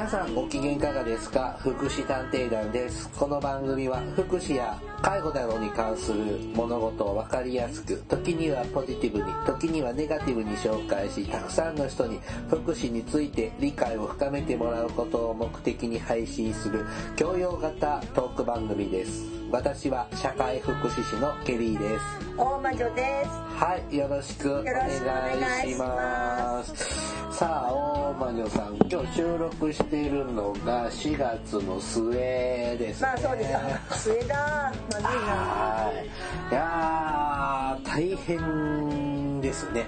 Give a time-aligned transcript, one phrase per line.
[0.00, 1.58] 皆さんご機嫌いかがですか？
[1.60, 3.06] 福祉探偵団です。
[3.10, 12.18] この番組は福祉や介護などに関する物事をわかりやすく、時にはポジティブに、時にはネガティブに紹介し、たくさんの人に
[12.48, 19.26] 福祉について理解を深めてもらうことを目的に配信する教養型トーク番組です。
[19.50, 22.04] 私は社会福祉士のケリーです。
[22.38, 23.28] 大魔女です。
[23.28, 27.10] はい、よろしくお願いします。
[27.32, 33.08] さあ、大魔女さん、今日収録しているのが4月の末です、ね。
[33.08, 33.56] まあそうです。
[33.56, 34.72] あ、末だ。
[34.92, 35.10] まずいな。
[35.10, 36.06] はい。
[36.50, 39.86] いやー、大変ですね。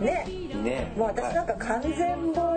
[0.00, 0.26] ね。
[0.62, 0.92] ね。
[0.96, 2.56] もう私なんか完全防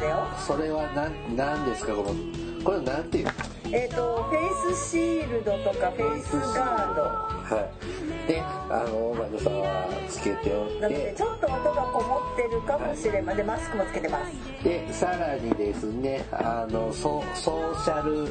[0.00, 0.16] だよ。
[0.16, 2.14] はいそれは何、何ですかこの、
[2.62, 3.28] これなんていう
[3.72, 7.33] えっ、と、フェイスシールドとかフェイスガード。
[7.44, 7.60] は
[8.26, 8.28] い。
[8.28, 13.36] で、あの、大魔女さんはつけておなのでってち、ょっと音がこもってるかもしれません。
[13.38, 14.64] で、マスクもつけてます。
[14.64, 18.24] で、さらにですね、あの、ソソーシャル、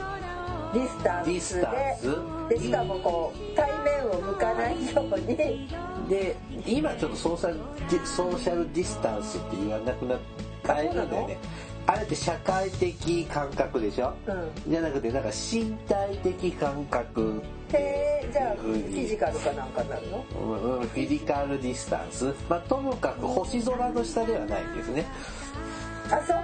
[0.73, 1.31] ディスタンスで。
[1.31, 2.49] ディスタンス？
[2.49, 5.69] で、しかもこう、対面を向かないように。
[6.09, 6.35] で
[6.67, 7.55] 今ちょっとソーシャル
[7.89, 10.19] ディソーシャルディスタンスって言わなくなっ
[10.61, 11.37] た変えるんだよね
[11.85, 14.71] あれって社会的間隔でしょ、うん。
[14.71, 17.41] じゃなくてなんか身体的間隔、
[17.73, 20.25] へえ、じゃあ、フィジカルかなんかになるの？
[20.41, 25.05] うんうんフィジカルディスタンス、まあ、ともかく星空の下ではないんですね。
[26.09, 26.37] あ、そう。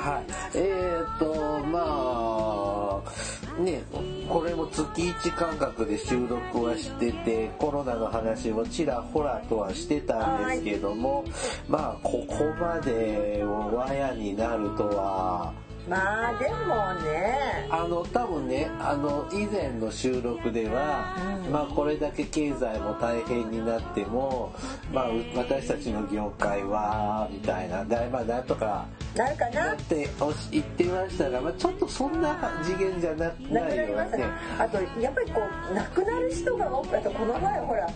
[0.00, 0.24] はい。
[0.54, 3.82] えーとまあね
[4.28, 11.24] これも月1間隔で収録はしててコロナの話をちらほらとはしてたんですけども
[11.66, 15.52] まあここまでわやになるとは
[15.88, 17.66] まあ、でもね。
[17.70, 21.14] あの多分ねあの以前の収録では、
[21.44, 21.52] うん。
[21.52, 24.54] まあこれだけ経済も大変になっても
[24.92, 29.72] まあう私たちの業界はみたいなだまあなんとかなるかな？
[29.72, 34.24] っておし言ってましたが、まあ、ちょっとそんな次元じゃななくないよね。
[34.58, 35.40] あとやっぱりこ
[35.70, 37.88] う亡くなる人が多くあとこの前ほら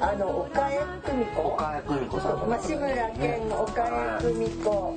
[0.00, 1.42] あの岡江久美子。
[1.42, 3.52] 岡江久美子さんまあ、志村けん。
[3.52, 4.96] 岡江久美子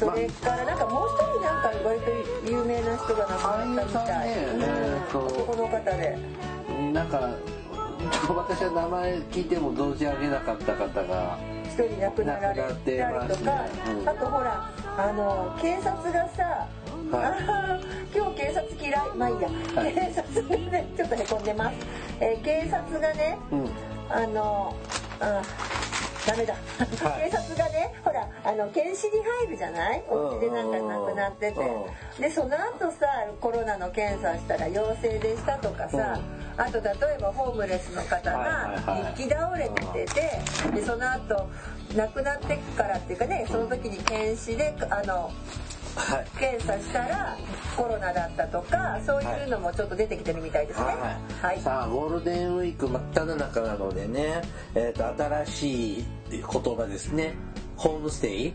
[0.00, 3.40] それからなんかもう一人なんか割と有名な人が亡く
[3.76, 4.34] なったみたい、ね
[5.12, 6.18] うん男の方で
[6.94, 7.36] なんか
[8.28, 16.66] 私は名前聞いても存じ上げなかった方が一人亡くなられたりとか、うんあとほらあの警察がさ、
[17.12, 17.80] は
[18.12, 18.16] い。
[18.16, 19.16] 今日警察嫌い。
[19.16, 19.94] まあいいや、はい。
[19.94, 21.76] 警察がねちょっとへこんでます、
[22.20, 23.68] えー警察がねうん。
[24.08, 24.74] あの
[25.20, 25.42] あ
[26.26, 27.30] ダメだ、はい。
[27.30, 30.04] 警察がねほらあの検視に入るじゃない？
[30.08, 31.60] お家でなんか亡くなってて。
[32.18, 33.06] うでその後さ
[33.40, 36.20] コロナの検査したら陽性でしたとかさ、
[36.56, 40.28] あと例えばホームレスの方が日記倒れてて
[40.74, 41.48] でその後
[41.96, 45.32] 亡くなってからっていうかねその時に検視であのはい
[46.38, 47.36] 検査したら
[47.76, 50.86] コロナだったとかそういうのもちょっと出てきてるみたいですね。
[50.86, 51.60] はい、はい。
[51.60, 54.42] さあゴールデンウィーク真っ只中なのでね、
[54.74, 57.34] えー、と新しい言葉ですね。
[57.76, 58.54] ホームステイ。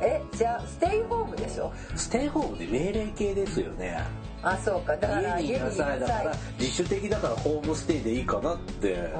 [0.00, 1.72] えじゃあステイホームでしょ？
[1.96, 3.98] ステイホームで命令形ですよね。
[4.42, 4.96] あそうか。
[4.96, 9.12] だから家にいなさいだから自主的だからホームステイでいいかなってん。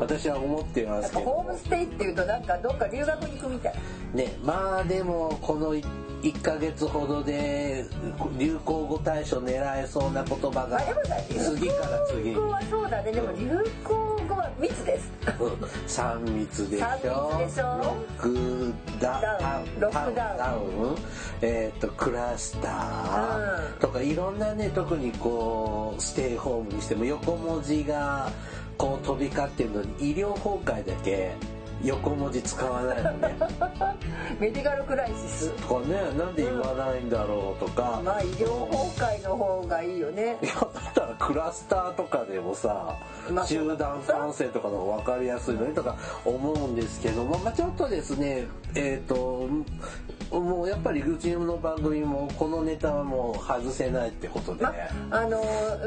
[0.00, 1.20] 私は思ってますけど。
[1.24, 3.74] ぱホームステイっていうとなんかどっか留学に行くみたい。
[4.12, 5.74] ねまあでもこの
[6.24, 7.84] 1ヶ月ほどで
[8.38, 10.80] 流行語大賞狙えそうな言葉が
[11.28, 12.34] 次から次に。
[12.34, 13.12] 行語はそうだね。
[13.12, 13.48] でも流
[13.84, 13.94] 行
[14.26, 15.12] 語は密です。
[15.86, 16.86] 3密でしょ？
[16.86, 17.64] 三密でしょ？
[17.82, 19.80] ロックダダウン。
[19.80, 20.96] ロックダウン。
[21.42, 23.72] えっ、とクラスター。
[23.74, 23.78] うん。
[23.80, 28.30] とかいろんなね特にこうステイホームにしても横文字が
[28.78, 31.32] こう飛び交ってるのに医療崩壊だけ
[31.84, 33.36] 横文字使わないのね。
[34.40, 35.50] メディカルクライシス。
[35.50, 40.38] とかねなんで言わないんだろうとか、まあ医療崩壊の方がいいよね。
[40.42, 42.96] いやだったらクラスターとかでもさ
[43.30, 49.48] まあ集団感染とかの方が分かりやすいのにとか思うんですけども、まあ、ちょっとですねえっ、と
[50.30, 54.72] もうやっぱりうちの番組もこのネタはもう外せないってことで、ま
[55.10, 55.42] あの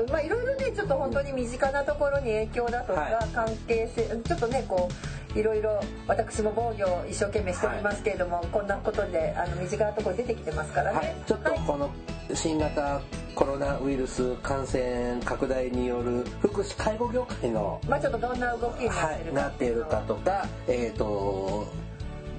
[0.09, 3.17] まあいろいろねちょっと本当に身近なところに影響だとか、はい。
[3.33, 4.89] 関係性ちょっとねこ
[5.35, 11.89] ういろいろ私も防御を一生懸命しておりますけれども、こんなことであの身近なところに出てきてますからね、はい、ちょっとはいこの
[12.33, 13.01] 新型
[13.35, 21.67] コロナウイルス感染拡大による福祉介護業界のまあちょっとどんな動きになってはい、るかとかえっ、と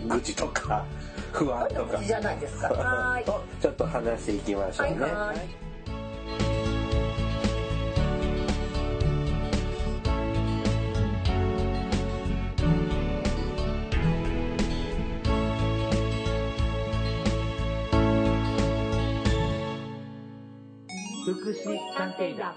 [0.08, 0.84] 愚痴とか
[1.32, 2.02] 不安とか。
[2.02, 2.68] じゃないですか。
[3.60, 5.02] ちょっと話していきましょうね。
[5.02, 5.68] はいはい
[21.64, 22.54] 祉探偵団。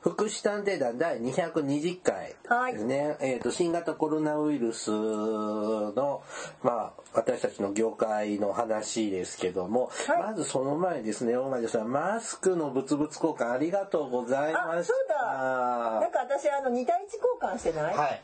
[0.00, 2.34] 福祉探偵団第220回
[2.72, 6.22] ですね、えーと、新型コロナウイルスの、
[6.62, 14.78] まあ、私たちの業界の話ですけども、はい、まずその前ですね大前さんマスクの物々交換ありがとうございました。
[14.78, 16.00] あそうだ。
[16.00, 17.94] なんか私あの2対1交換してない？
[17.94, 18.22] はい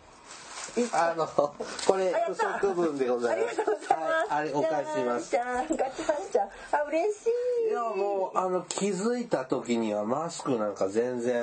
[0.93, 3.61] あの、これ、不足分でございます。
[3.61, 4.29] ありがとうございます。
[4.29, 5.37] はい、あれ、お返しします。
[5.37, 6.49] ガチャンちゃん。
[6.73, 7.27] あ、嬉し
[7.69, 7.71] い。
[7.71, 11.43] いや、もう、あの、気づいた時にはマスクなんか全然、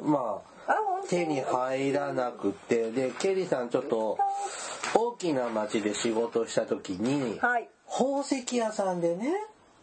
[0.00, 0.72] まあ、
[1.08, 4.18] 手に入らなくて、で、ケリーさんちょっと、
[4.94, 9.32] 大きな町で仕事した時に、はい、宝石屋さんでね、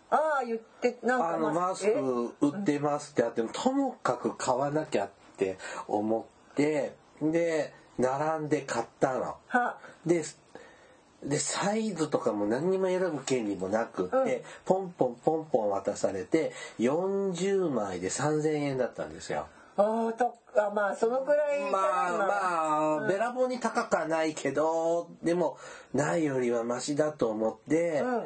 [0.09, 9.35] ああ、言って、なんかあの、マスク売ってますってあっても、ともかく買わなきゃって思って、で、並んで買ったの。
[10.05, 10.23] で、
[11.23, 19.47] で、サイズとかも何にも選ぶ権利もなくって、うん、ポンポンポンポン渡されて、40枚で3000円だったんですよ。
[19.75, 21.71] ああ、とあまあ、そのくらい。
[21.71, 21.79] ま
[22.09, 25.57] あまあ、うん、べらぼうに高くはないけど、でも、
[25.93, 28.23] ないよりはマシだと思って、うん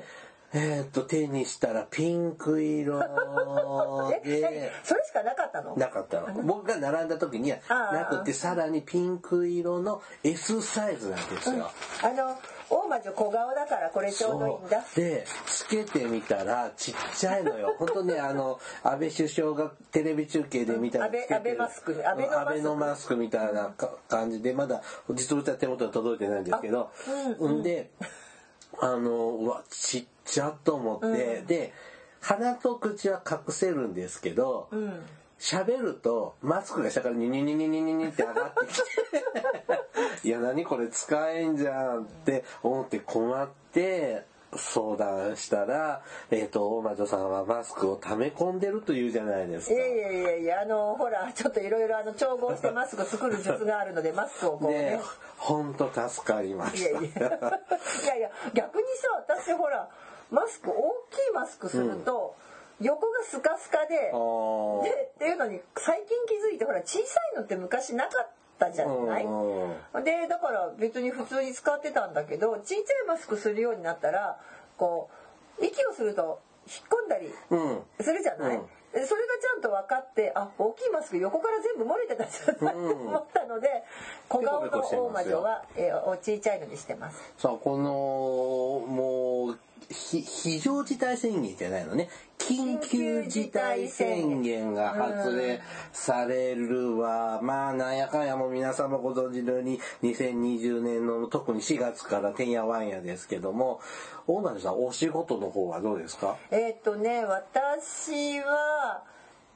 [0.53, 4.71] えっと、手にしたらピンク色で。
[4.83, 5.75] それしかなかったの？
[5.75, 6.41] なかったの。
[6.43, 7.57] 僕が並んだ時には
[7.91, 11.55] なくて、さらにピンク色の S サイズなんですよ。
[11.55, 12.37] うん、あの、
[12.69, 14.85] 大魔女小顔だからこれちょうどいいんだ。
[14.95, 17.75] で、つけてみたらちっちゃいのよ。
[17.79, 23.73] 本当ね、あの、安倍首相がテレビ中継で見たら安倍マスク、安倍のマスクみたいな
[24.07, 26.89] 感じで、まだ実物は手元に届いてないんですけど、
[27.39, 27.91] うん、うん、で、
[28.79, 31.73] あの、うわ、ちっちゃと思って、うん、で、
[32.21, 34.69] 鼻と口は隠せるんですけど、
[35.39, 38.77] 喋、うん、るとマスクが下からニニニニニニニって上がってき
[40.21, 44.25] ていや何これ使えんじゃんって思って困って
[44.55, 46.01] 相談したら、
[46.31, 49.73] えっ、ー、と、大魔女さんはマスクを溜め込んでるというじゃないですか。
[49.73, 54.91] いやいやいやいや、あの、ほら、ちょっといろいろあの、調合してマスク作る術があるので、マスクをこうね。
[54.91, 55.01] ね
[55.37, 56.89] ほんと助かりました。
[56.89, 57.11] いやいや、い
[58.07, 59.89] やいや、逆にさ、私ほら、
[60.31, 60.73] マスク、大
[61.11, 62.35] きいマスクすると、
[62.79, 68.37] うん、横がスカスカで、で、っていうのに、最近気づいて、ほら、小さいのって昔なかった。
[68.73, 69.23] じゃない？
[70.03, 74.39] でだから別に普通に使ってたんだけどちっちゃいマスクするようになったら
[74.77, 75.11] こ
[75.61, 77.27] う息をすると引っ込んだり
[78.03, 78.63] するじゃない、うん、
[78.93, 83.69] それがちゃんと分かってあ大きいマスク横から全部漏れてたじゃないって思ったので、
[84.27, 87.21] 小顔の大魔女は、えー、おちいちゃいのにしてます。
[87.37, 87.83] さあこの
[88.91, 89.59] もう
[89.89, 92.09] 非常事態宣言じゃないのね。
[92.37, 97.39] 緊急事態宣言が発令されるわ。
[97.41, 103.79] まあ、なんやかんやも皆様ご存知のように、2020年の特に4月からてんやわんやですけども、
[104.27, 106.37] 大前さん、お仕事の方はどうですか？
[106.51, 109.03] えっとね、私は、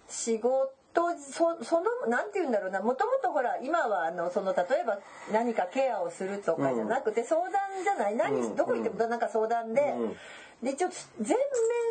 [0.08, 2.82] 仕事とそそのなんて言うんだろうな。
[2.82, 5.00] もともとほら今はあのその例えば
[5.32, 7.54] 何かケアをするとかじゃなくて、相談
[7.84, 8.16] じゃない。
[8.16, 10.18] 何、うん、どこ行ってもなんか相談で、うん、
[10.64, 11.38] でちょっと全面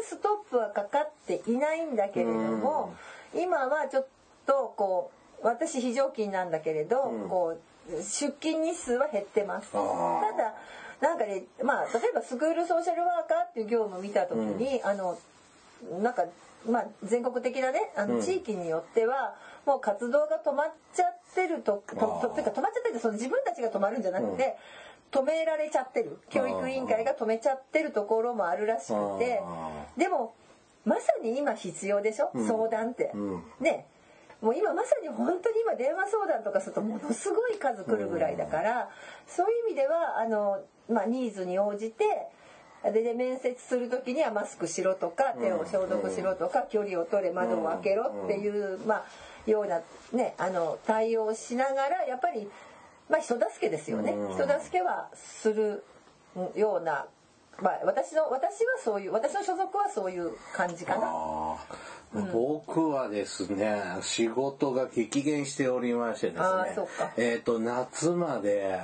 [0.05, 2.94] ストップはかかっていないんだけれども、
[3.35, 4.06] うん、今はちょっ
[4.47, 5.11] とこ
[5.43, 6.96] う私非常勤なんだけれど、
[7.29, 9.72] こう出勤日数は減ってます。
[9.72, 10.55] ただ
[11.01, 15.19] なんかねまあ例えばスクールソーシャルワーカーっていう業務を見た時に、あの
[16.03, 16.25] なんか
[16.67, 19.34] まあ、全国的なねあの地域によっては、
[19.67, 24.56] もう活動が止まっちゃってるととというか止まっちゃってるその自分たちが止まるんじゃなくて、
[25.10, 26.19] 止められちゃってる。
[26.31, 29.43] 教育委員会が止めちゃってるところもあるらしくて
[29.96, 30.34] でも
[30.84, 33.12] まさに今必要でしょ、相談って。
[33.60, 33.86] ね。
[34.40, 38.88] もう今まさに本当に今電話相談とかするとものすごい数来るぐらいだから
[39.26, 42.05] そういう意味ではあの、まあ、ニーズに応じて
[42.84, 49.05] でで面接する時にはマスクしろとか手を消毒しろとか距離を取れ窓を開けろっていうまあ
[49.46, 49.81] ような
[50.13, 52.49] ねあの対応をしながらやっぱり
[53.10, 54.15] まあ人助けですよね。
[54.32, 55.84] 人助けはする
[56.56, 57.06] ような
[57.60, 61.56] まあ私の私はそういう私の所属はそういう感じかな。
[62.12, 66.44] 僕はですね仕事が激減しておりましてですね
[67.17, 68.81] えっ、ー、と夏まで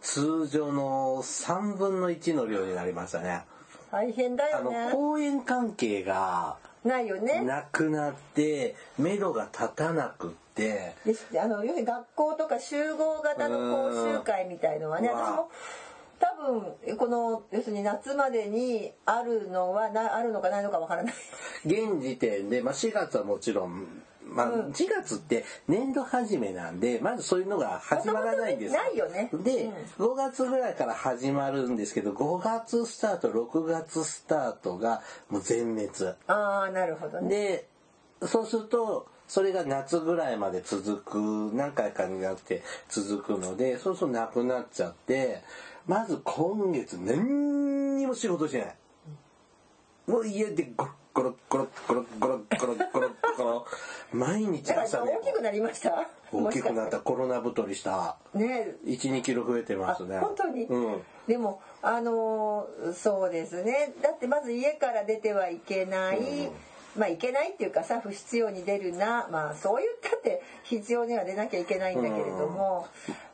[0.00, 3.42] 通常の3分の1の量になりましたね。
[3.90, 4.76] 大変だよね。
[4.78, 7.42] あの公演関係がないよね。
[7.42, 10.94] なくなって目処が立たなくって。
[11.38, 15.50] あの要するに学校とか集合型の講習会みたいのはね私も
[16.18, 16.34] 多
[16.86, 21.14] 分この要するに夏までにあるのはなあるのかないのかわからない
[21.64, 28.82] 現時点で、まあ、4月はもちろんまあ、4月って年度始めなんで、まずそういうのが始まらないんですよ。
[28.82, 29.30] ないよね。
[29.32, 35.90] で、5月ぐらいから始まるんですけど、5月スタート、6月スタートがもう全滅。
[36.26, 37.28] ああ、なるほどね。
[37.28, 37.68] で、
[38.26, 45.42] そうするとそれが夏ぐらいまで続く何回かになって続くのでそうするとなくなっちゃって
[45.86, 48.74] まず今月何にも仕事しない。
[50.06, 53.66] もう家でゴロゴロゴロゴロゴロゴロゴロゴロ
[54.12, 66.20] 毎日朝ね大きくなりました大きくなったコロナ太りしたね12キロ増えてますね本当に、うんでもあのーそうですねだってまず家から出てはいけない、
[66.96, 72.86] まあいけないっていうかさ不必要に出るなまあそう言ったって必要には出なきゃいけないんだけれども、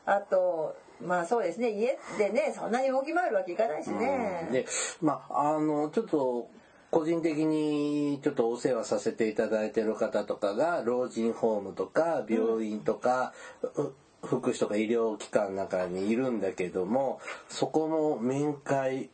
[0.07, 1.71] あとまあそうですね。
[1.71, 4.65] 家でねそんなに動き回るわけいかないしね、で
[5.01, 6.49] まああのちょっと
[6.91, 13.33] 個人的にちょっとお世話させていただいてる方とかが老人ホームとか病院とか、
[13.75, 13.93] う
[14.25, 17.19] 福祉とか医療機関の中にいるんだけども
[17.49, 19.09] そこも面会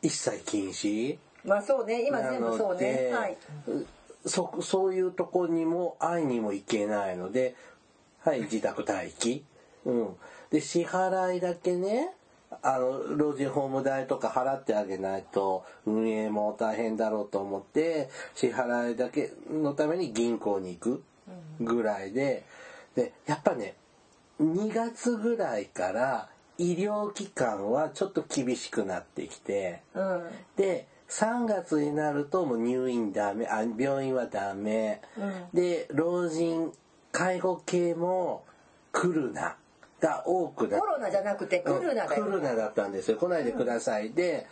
[0.00, 1.18] 一切禁止。
[1.44, 2.06] まあそうね。
[2.06, 3.10] 今全部そうね。
[3.12, 3.36] はい。
[4.26, 7.54] そそういうとこにも会いにも行けないので
[8.20, 9.44] はい自宅待機、
[9.84, 10.08] うん、
[10.54, 12.10] で支払いだけね
[12.62, 21.04] あの老人ホーム代とか払ってあげないと運営も大変だろうと思って支払いだけのために銀行に行く
[21.58, 22.44] ぐらいで
[22.94, 23.74] でやっぱね
[24.40, 29.82] 2月ぐらいから医療機関はちょっと厳しくなってきて。
[29.92, 30.22] うん。
[30.54, 35.02] で3月になるともう入院ダメあ病院はダメ、
[35.52, 36.72] うで老人
[37.12, 38.44] 介護系も
[38.90, 39.56] 来るな
[40.04, 43.16] が多くなっコロナじゃなくてクルナだよ、うん来るなだったんですよ。
[43.16, 44.46] 来ないでください、で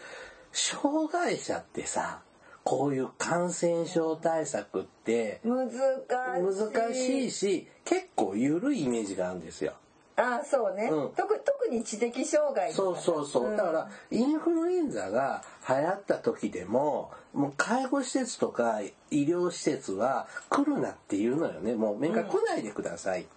[0.53, 2.21] 障害者ってさ
[2.65, 6.73] こういう感染症対策って難しい。
[6.73, 9.75] 難しいし結構緩いイメージがあるんですよ。
[10.15, 11.13] ああそうね、うん。
[11.17, 13.57] 特特に知的障害そうそうそう、ん。
[13.57, 18.81] だからインフルエンザが流行った時でももう介護施設とか
[19.11, 21.75] 医療施設は来るなって言うのよね。
[21.75, 23.23] もう面会来ないでください。
[23.23, 23.31] って、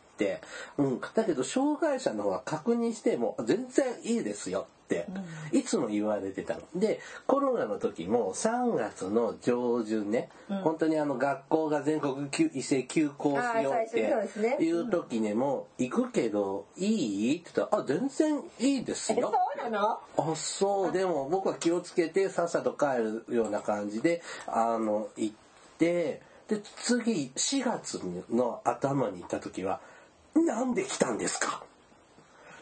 [0.77, 5.07] うんだけど障害者の方は確認しても全然いいですよって
[5.51, 6.61] いつも言われてたの。
[6.75, 10.29] でコロナの時も3月の上旬ね、
[10.63, 19.99] 本当にあの学校が全国休一斉休校しようっていう時にも「行くけどいい?」って言ったら「あ全然いいですえよ」そうなの？
[20.31, 20.91] あそう。
[20.91, 25.35] でも僕は気をつけてさっさと帰るような感じであの行っ
[25.79, 29.79] てで次4月の頭に行った時は
[30.35, 31.63] 「なんで来たんですか?」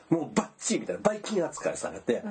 [0.09, 2.23] もうバッチリみたいなバイキン扱いされて、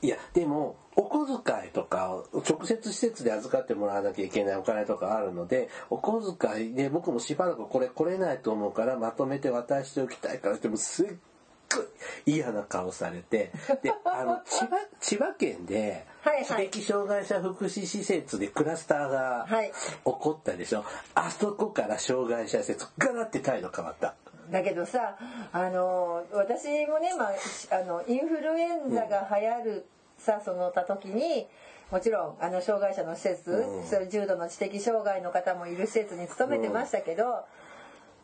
[0.00, 13.50] いやでもお小遣いとか直接施設で預かってもらわなきゃいけないお金とかあるのでお小遣いで僕もしばらくこれ来れないと思うからまとめて渡しておきたいからってもうすっごい嫌な顔されて。
[13.82, 16.44] であの 千葉千葉県ではいはい。
[16.44, 19.72] 知的障害者福祉施設でクラスターがはい。
[19.72, 19.74] 起
[20.04, 20.84] こったでしょ、
[21.14, 24.14] あそこから障害者施設ガラって態度変わった。
[24.50, 25.16] だけどさ
[25.52, 29.86] あの私もね、まあ、あのインフルエンザが流行る
[30.18, 31.46] さそのた時に
[31.90, 33.86] もちろんあの障害者の施設、うん。
[33.86, 37.44] そういう重度の知的障害の方もいる施設に勤めてましたけど、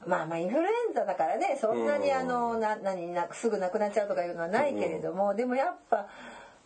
[0.07, 2.17] まあまあインフルエンザだからねそんなにうん。
[2.17, 6.07] あのな何なすぐ亡くなっちゃうとかいうのはないけれども、でもやっぱ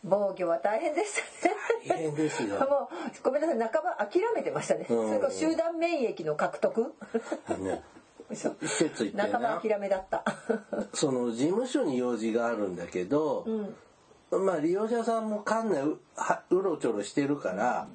[0.04, 1.54] 防御は大変でしたね。
[1.88, 2.58] 大変ですよ。
[2.68, 4.86] もうごめんなさい半ば諦めてましたね。
[4.90, 5.08] うん。
[5.08, 6.94] それから集団免疫の獲得。
[8.30, 10.24] ねそう施設行ってな諦めだった。
[10.94, 13.46] その事務所に用事があるんだけど、
[14.30, 17.88] まあ利用者さんも館内うはうろちょろしてるから、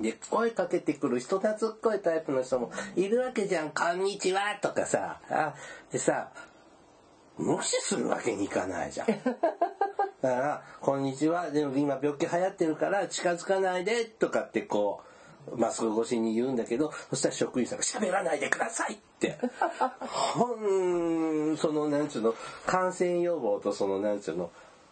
[0.00, 5.20] で声かけてくる人懐っこいタイプの人もいるわけじゃん「こんにちは」とかさ。
[5.28, 5.54] あ
[5.92, 6.30] でさ
[7.36, 9.06] 無視するわけにいかないじゃん。
[10.20, 11.50] だから「こんにちは。
[11.50, 15.09] でも今病気流行ってるから近づかないで」とかってこう
[15.56, 19.38] マスク越しに言うんだけどそしたら職員さんが「喋らないでください」って。
[20.00, 22.34] ほんそのなんちゅうの
[22.66, 24.50] 感染予防とそのなんちゅうの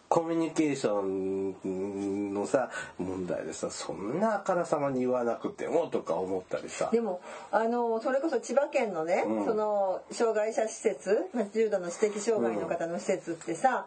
[0.09, 6.89] コミュニケーションのさ問題でさそんなあからさまに言わなくてもとか思ったりさ。
[6.91, 9.45] でもあのそれこそ千葉県のね、うん。
[9.45, 13.85] その障害者施設まあ重度の知的障害の方の施設ってさ、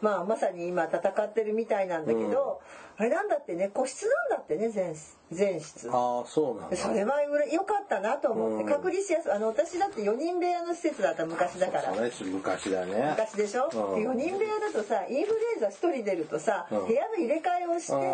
[0.00, 2.60] まあまさに今戦ってるみたいなんだけど、
[2.98, 4.94] あれなんだってね個室なんだってね全
[5.30, 5.90] 全室。
[5.90, 6.76] ああそうなんだ。
[6.76, 8.70] それはうれ良かったなと思って、うん。
[8.70, 9.32] 隔離しやすい。
[9.32, 11.92] あの私だって4人部屋の施設だった昔だから。
[12.10, 13.10] それ昔だね。
[13.10, 14.02] 昔でしょ、うん。
[14.02, 16.86] で4人部屋だとさインフルエンザ1人出るとさ、うん。
[16.86, 18.00] 部屋の入れ替えをして、うん。
[18.00, 18.06] あ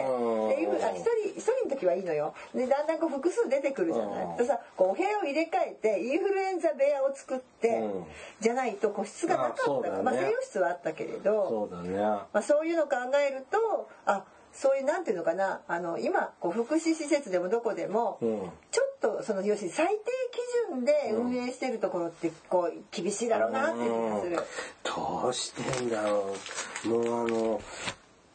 [0.51, 2.35] 1人一人の時はいいのよ。
[2.55, 4.37] でだんだんこう複数出てくるじゃない、うん。
[4.37, 8.05] でさこうお部屋を入れ替えてインフルエンザ部屋を作って、うん。
[8.41, 9.91] じゃないと個室がなかった。
[9.91, 10.03] ね。
[10.03, 11.49] まあ、西洋室はあったけれど。
[11.49, 11.99] そうだね。
[11.99, 18.41] まあ、そういうのを考えるとあそういうなんていうのかなあの今こう福祉施設でもどこでも、うん
[18.71, 19.93] ちょっとその要するに最低
[20.31, 24.37] 基準で運営してるところってこう厳しいだろうなっていう気がする。
[24.85, 26.37] どうしてんだろ
[26.85, 27.61] うもうあの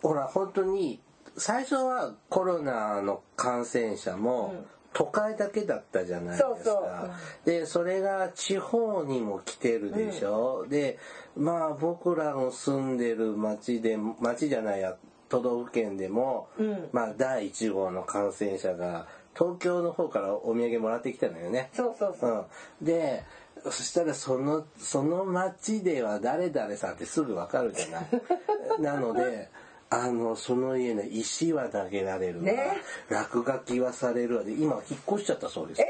[0.01, 0.99] ほら本当に
[1.37, 6.47] 最初はコロナの感染者も、都会だけだったじゃないですか。
[6.47, 7.11] そうそう
[7.45, 10.65] で、それが地方にも来てるでしょ。
[10.67, 10.97] で、
[11.35, 14.97] まあ僕らの住んでる町で、町じゃないや、
[15.29, 16.89] 都道府県でも、うん。
[16.91, 19.07] まあ第1号の感染者が
[19.37, 21.69] 東京の方からお土産もらってきたのよね。
[21.73, 22.45] そうそうそう。
[22.81, 23.23] うん、で
[23.63, 28.07] そしたらそのその町では誰々さんってすぐわかるじゃない。
[28.81, 29.49] なので
[29.89, 32.77] あのその家の石は投げられるわ、ね。
[33.09, 34.43] 落書きはされるわ。
[34.43, 35.83] で今引っ越しちゃったそうです。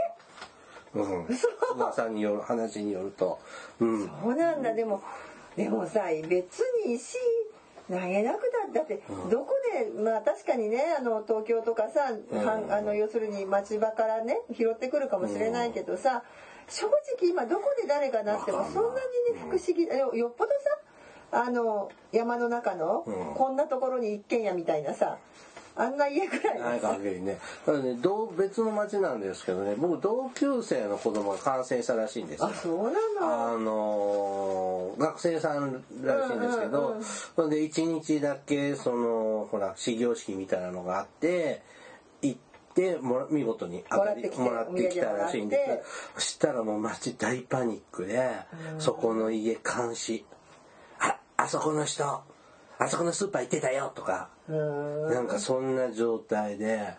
[0.93, 1.27] うん、
[1.75, 3.39] 噂による話によると。
[3.79, 4.07] うん。
[4.07, 4.73] そうなんだ。
[4.73, 5.01] でも
[5.55, 7.17] でもさ別に石
[7.89, 9.53] 投げなくだだってどこ
[9.95, 16.23] でまあ確かにねあの東京とかさ、はんあの要するに町場からね拾ってくるかもしれないけどさ
[16.67, 19.01] 正直今どこで誰がなってもそんな
[19.31, 20.51] にね不思議よよっぽど
[21.31, 23.35] さあの山の中のうん。
[23.35, 25.17] こんなところに一軒家みたいなさ
[25.77, 27.39] あんな家ぐらいないのさ限りね。
[27.65, 29.75] ただね同別の町なんですけどね。
[29.77, 32.47] 僕同級生の子供が感染したらしいんですよ。
[32.47, 33.53] あそうなの？
[33.53, 41.61] あのー学生さんらしいんですけど、うんうんうんそれで一日だけそのほら始業式みたいなのがあって
[42.21, 42.39] 行っ
[42.73, 46.11] てもら見事に当たりもらってきてもらってきたらしいんです。
[46.15, 48.31] そしたらもう街大パニックで、
[48.79, 50.25] そこの家監視。
[50.99, 52.21] ああそこの人
[52.79, 56.95] あそこのスーパー行ってたよとか、なんかそんな状態で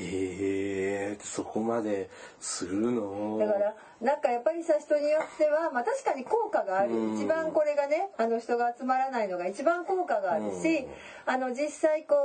[0.00, 2.08] えー、そこまで
[2.40, 3.36] するの？
[3.38, 6.94] だからなんかやっぱりさ人によってはまあ確かに効果がある。
[6.94, 7.18] うん。
[7.18, 10.86] 一番これがねあの人が集まらないのが一番効果があるし
[11.26, 12.16] あの実際こ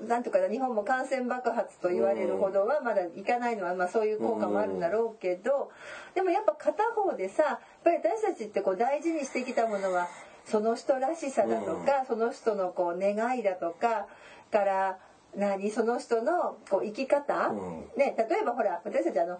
[0.00, 5.72] うなんとかな日本も感染爆発と言われるほどはまだいかないのはまあそういう効果もあるんだろうけど
[6.14, 10.06] でもやっぱ片方でさやっぱり私たちってこう大事にしてきたものは
[10.46, 14.06] その人らしさだとかその人のこう願いだとか
[14.50, 14.98] から
[15.36, 17.80] 何その人のこう生き方、うん。
[17.96, 19.38] ね、例えばほら私たちあの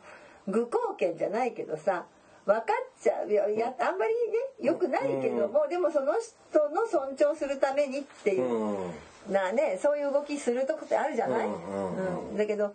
[0.49, 2.05] 愚行権じゃないけどさ
[2.45, 4.13] 分かっちゃういやあんまり
[4.61, 9.33] ねよくないけども、でもその人の尊重するためにっていう、うん。
[9.33, 12.29] なねそういう動きするとこってあるじゃない、うんうん。
[12.31, 12.37] うん。
[12.37, 12.75] だけど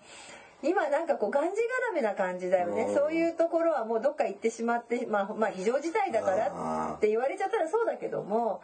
[0.64, 1.54] 今なんかこうがんじが
[1.88, 2.96] らめな感じだよね、うん。
[2.96, 8.62] そういうところはもうどっか行ってしまってまあまあ非常事態だからって言われちゃったらそうだけども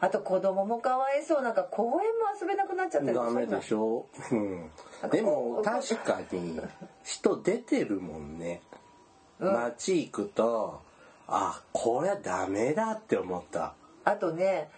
[0.00, 1.42] あと子供もかわいそう。
[1.42, 2.02] なんか公園も
[2.40, 4.70] 遊べなくなっちゃったりダメでしょ、うん、
[5.10, 6.60] でも確かに
[7.04, 8.60] 人出てるもんね。
[9.38, 10.80] 街行くと
[11.28, 13.74] あこれはダメだって思った。
[14.04, 14.68] あとね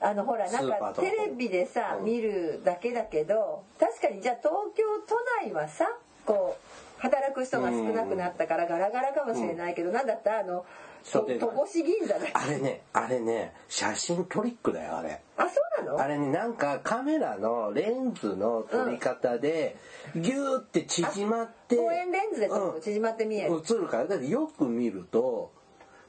[0.00, 0.94] あのほらなんかか。
[1.00, 2.04] テレビでさ、うん。
[2.04, 5.88] 見るだけだけど確かにじゃあ東京都内はさ
[6.24, 6.56] こ
[6.98, 10.30] う働く人が少なくなったからガラガラかもしれないけど、なんだった？
[10.30, 10.64] らあの
[11.12, 15.20] 戸越銀座だあれねあれね写真トリックだよあれ。
[15.36, 15.50] あそ
[15.82, 16.00] うなの？
[16.00, 19.76] あれねなんかカメラのレンズの撮り方で
[20.16, 22.50] ギューって縮まって望遠レンズで
[22.82, 24.06] 縮まって見える、映るから。
[24.06, 25.52] だってよく見ると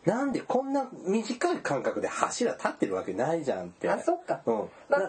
[0.08, 3.90] なんでこんな短い間隔で柱立ってるわけないじゃんって。
[3.90, 4.42] あそっか。
[4.46, 4.56] うん。
[4.88, 5.00] まあ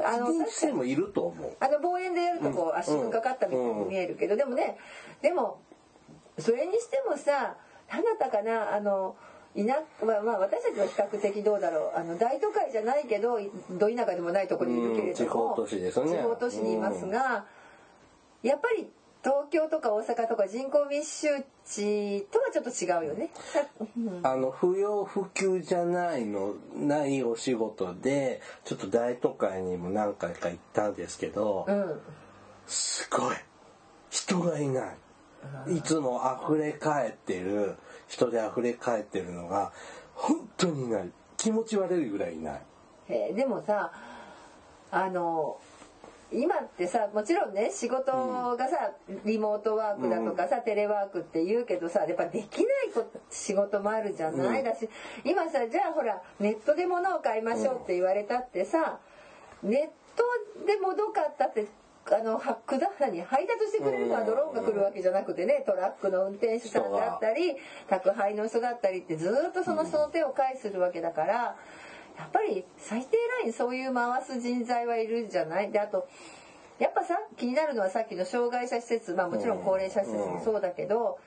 [0.00, 1.56] なあのにしてもいると思う。
[1.60, 4.76] あの望遠でやるとこう足がかかったみたいに見えるけど、でもね
[5.22, 5.60] でも
[6.38, 7.56] それにしてもさ
[7.88, 9.14] 何だったかなあの
[9.56, 9.62] 田
[10.04, 11.98] まあ、まあ私たちは比較的どうだろう。
[11.98, 13.38] あの大都会じゃないけど
[13.70, 15.14] ど田舎でもないところにいるけれども、うん。
[15.14, 16.10] 地方都市ですね。
[16.10, 17.46] 地方都市にいますが、
[18.42, 18.90] やっぱり
[19.22, 21.28] 東京とか大阪とか人口密集
[21.64, 23.30] 地とはちょっと違うよね。
[23.96, 24.20] うん。
[24.22, 32.00] あの不要不急じゃないのないお仕事でちょっと大都会にも何回か行ったんですけど、うん。
[32.66, 33.36] すごい。
[34.10, 34.92] 人がいな
[35.66, 35.76] い。
[35.76, 37.76] いつも溢れ返ってる
[38.08, 39.72] 人で溢れ返ってるのが
[40.14, 41.10] 本当にいない。
[41.36, 42.62] 気持ち悪いぐらいいない。
[43.08, 43.92] えーでもさ
[44.90, 45.58] あの
[46.30, 48.12] 今ってさもちろんね仕事
[48.56, 48.92] がさ、
[49.24, 54.64] リモートワークだとかさ、テレワークって言うけどさやっぱできないこ仕事もあるじゃない、うん。
[54.64, 54.88] だし
[55.24, 58.98] 今さじゃあほらネットで物を買いましょうって言われたってさ、
[59.62, 61.66] ネットで物買ったって
[62.10, 67.54] あのはくだ何配達してくれるのはドローンが来るわけじゃなくてねトラックの運転手さんだったり
[67.88, 71.56] 宅配の人だったりってずっとその人の手を介するわけだから。
[72.18, 75.70] やっぱり最低ラインそういう回す人材はいるんじゃない？
[75.70, 76.08] であと
[76.78, 81.18] やっぱさ気になるのはさっきの障害者施設まあもちろん高齢者施設もそうだけど、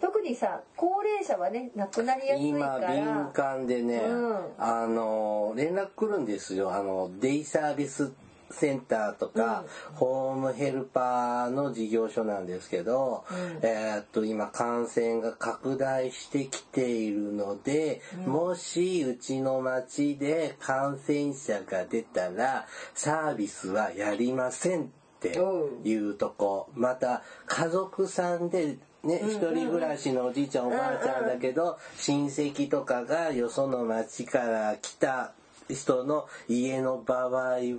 [0.00, 4.36] 特にさ高齢者はね亡くなりやすいか今敏ら感でね、うん。
[4.58, 6.72] あの連絡来るんですよ。
[6.72, 8.12] あのデイサービス
[8.50, 13.24] センターとか、ホームヘルパーの事業所なんですけど、
[13.62, 24.86] えーっと今感染が拡大してきているので、もしうちの町で感染者が出たらサービスはやりませんっ
[25.20, 25.38] て
[25.84, 35.32] いうとこ、また家族さんでね、一人暮らしのおじいちゃんおばあちゃんだけど、親戚とかがよその町から来た
[35.68, 37.30] 人の家の場合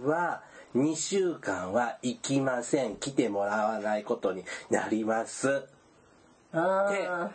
[0.05, 0.43] は、
[0.75, 2.95] 2週間は行きません。
[2.97, 5.65] 来てもらわないことになります。
[6.51, 7.29] あ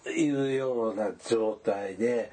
[0.00, 2.32] っていうような状態で、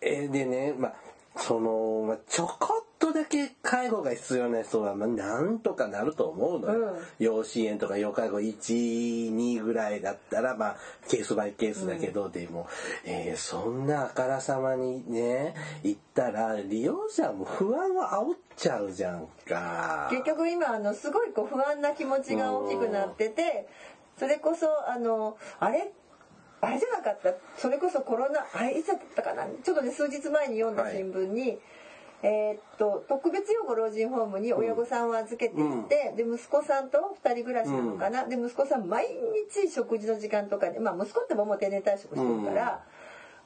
[0.00, 0.94] えーでね、まあ、
[1.38, 6.80] その、まあ、ちょこっとだけ介護が必要な人は、まあ、なんとかなると思うのよ。
[6.80, 10.76] うん養子縁とか要介護1、2ぐらいだったら、まあ、
[11.08, 12.68] ケースバイケースだけど、でも、
[13.04, 20.08] えーそんなあからさまにね、行ったら、利用者も不安を煽っちゃうじゃんか。
[20.10, 23.68] 結局今あのすごいこう不安な気持ちが大きくなってて
[24.18, 25.92] それこそあのあれ
[26.60, 27.34] あれじゃなかった。
[27.56, 29.46] それこそコロナあれいつだったかな。
[29.62, 31.58] ちょっとね数日前に読んだ新聞に、
[32.22, 39.06] えーっと特別養護老人ホームに親御さんを預けていて、で息子さんと2人暮らしなのかな、で息子さん毎
[39.52, 42.84] 日食事の時間とかでまあ息子ってももう定年退職してるから。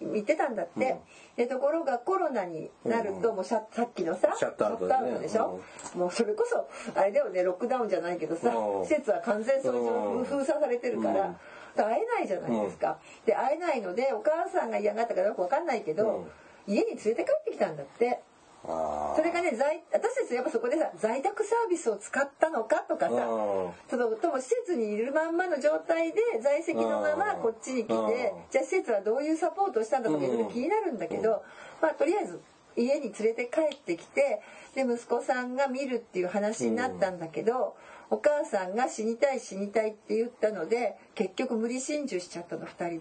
[0.04, 0.96] 行ってたんだって、
[1.36, 5.60] でところがコロナになるともうさっきのさシャットアウトでしょ、
[5.94, 6.68] もうそれこそ
[7.00, 8.82] あれだよねロックダウンじゃないけどさうん。
[8.82, 11.36] 施設は完全そううん封鎖されてるから、うん
[11.76, 16.26] 会えないじゃないですか、で会えないのでお母さんが嫌がったかよく分かんないけど、
[16.66, 18.20] 家に連れて帰ってきたんだって。
[18.64, 23.70] それがね在私たちやっぱそこでさ在宅サービスを使ったのかとかさ、うん。
[23.90, 28.08] そのとも施設にいるまんまの状態で在籍のままこっちに来てうん。
[28.52, 31.42] じゃあ施設はどういうサポートをしたんだとかいろいろ気になるんだけど、
[31.80, 32.40] まあとりあえず
[32.76, 34.40] 家に連れて帰ってきて
[34.76, 37.74] で息子さんが見るっていう話になったんだけど、
[38.12, 43.00] お母さんが死にたい死にたいって言ったので結局無理心中しちゃったの2人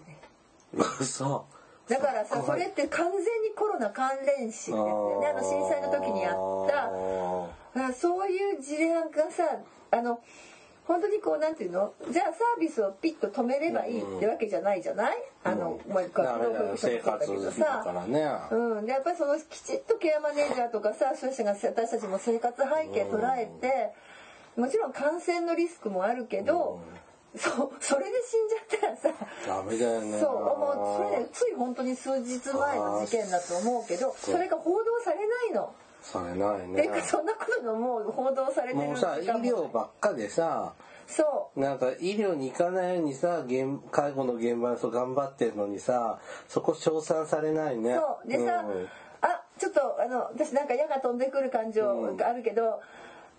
[1.00, 1.44] 嘘。
[1.86, 6.34] だからさそれって完全にコロナ関連死ですよねあの震災の時にあっ
[6.66, 6.74] た。
[7.78, 9.58] だからそういう事例がさ
[9.90, 10.20] あの
[10.86, 11.92] 本当にこうなんていうの？
[12.10, 18.26] じゃあサービスをピッと止めればいいってわけじゃないじゃない、あの、まあ、ダメだよ生学童活だからね。
[18.50, 23.92] うん、でやっぱりそのきちっとケアマネージャーとかさそういう人が私たちも生活背景捉えて、
[24.56, 26.80] もちろん感染のリスクもあるけど、
[27.36, 30.20] そうそれで死んじゃったらさダメだよね。
[30.20, 35.74] そうもうそれねつい本当に数日前の事件だと思うけどそれが報道されないの。
[36.02, 37.02] されないっていうねか。
[37.02, 40.74] そんなことのもう報道されてるもうさ、医療ばっかでさ、
[41.06, 47.94] そうなんか医療に行かないようにさ、現介護の現場でそう頑張ってるのにさ、そこ称賛されないね。
[47.94, 48.88] そうでさ、うん
[49.24, 52.80] あちょっとあの私なんか矢が飛んでくる感情があるけど、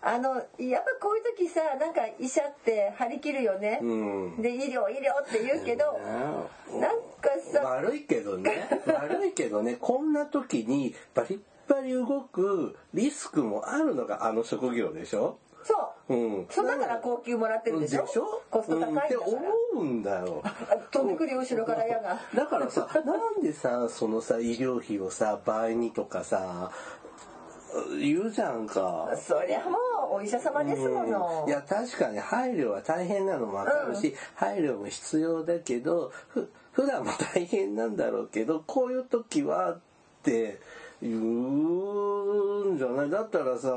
[0.05, 3.85] あのやっぱこういう時さなんか医者って張り切るよね、う
[4.37, 4.41] ん。
[4.41, 8.67] で医療医療って言うけど、ねなんかさ悪いけどね。
[8.87, 9.77] 悪いけどね。
[9.79, 11.39] こんな時にバリッ
[11.69, 15.37] バリ動くリスクもあるのがあの職業でしょ？
[15.63, 16.47] そう、うん。
[16.49, 18.05] そうだから高級もらってるでしょ？
[18.51, 19.07] コスト高いんだから、うん。
[19.07, 19.15] って
[19.75, 20.41] 思うんだよ。
[20.43, 20.49] あ
[20.91, 22.19] 飛んでくるよ後ろから矢が。
[22.35, 26.71] だからさなんでさそのさ医療費をさ倍にとかさ
[27.99, 29.09] 言うじゃんか。
[29.15, 29.77] そりゃも
[30.11, 39.79] うお医者様ですもの、いや確かに配慮は大変なのもわかるし、配慮も必要だけどふ普段も大変なんだろうけどこういう時はっ
[40.23, 40.59] て
[41.01, 43.09] 言うんじゃない？
[43.09, 43.73] だったらさ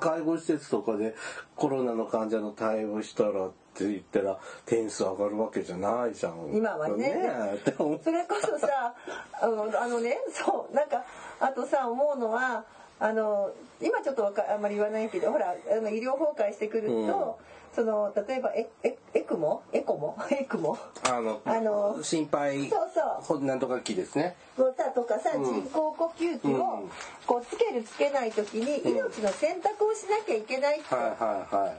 [0.00, 1.14] 介護施設とかで
[1.56, 6.50] コロナの患者の対応したらって言ったら点数上がるわけじゃないじゃん。
[6.54, 7.14] 今はね。
[7.14, 8.00] えって思う。
[8.02, 8.94] それこそさ
[9.40, 11.04] あのあのねそうなんか
[11.40, 12.64] あとさ思うのは
[13.00, 17.38] あの今ちょっとあんまり言わないけどほらあの医療崩壊してくると、
[17.74, 19.62] その例えばエエエクモ？
[19.72, 20.16] エコモ？
[20.30, 20.76] エクモ？
[21.04, 23.38] あのあの心配そうそう。
[23.38, 24.34] ほなんとか期ですね。
[24.56, 25.44] もうさとかさ、うん。
[25.44, 26.52] 人工呼吸器をう
[26.86, 26.90] ん。
[27.26, 30.88] こうつけるつけない時に命の選択をしなきゃいけないって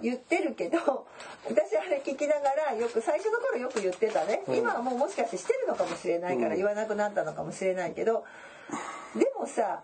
[0.01, 0.77] 言ってるけど
[1.43, 4.55] 私あれ聞きながらよく最初の頃よく言ってたね、うん。
[4.55, 6.55] 今はもうもしかしてしてるのかもしれないからうん。
[6.55, 8.23] 言わなくなったのかもしれないけど
[9.15, 9.81] でもさ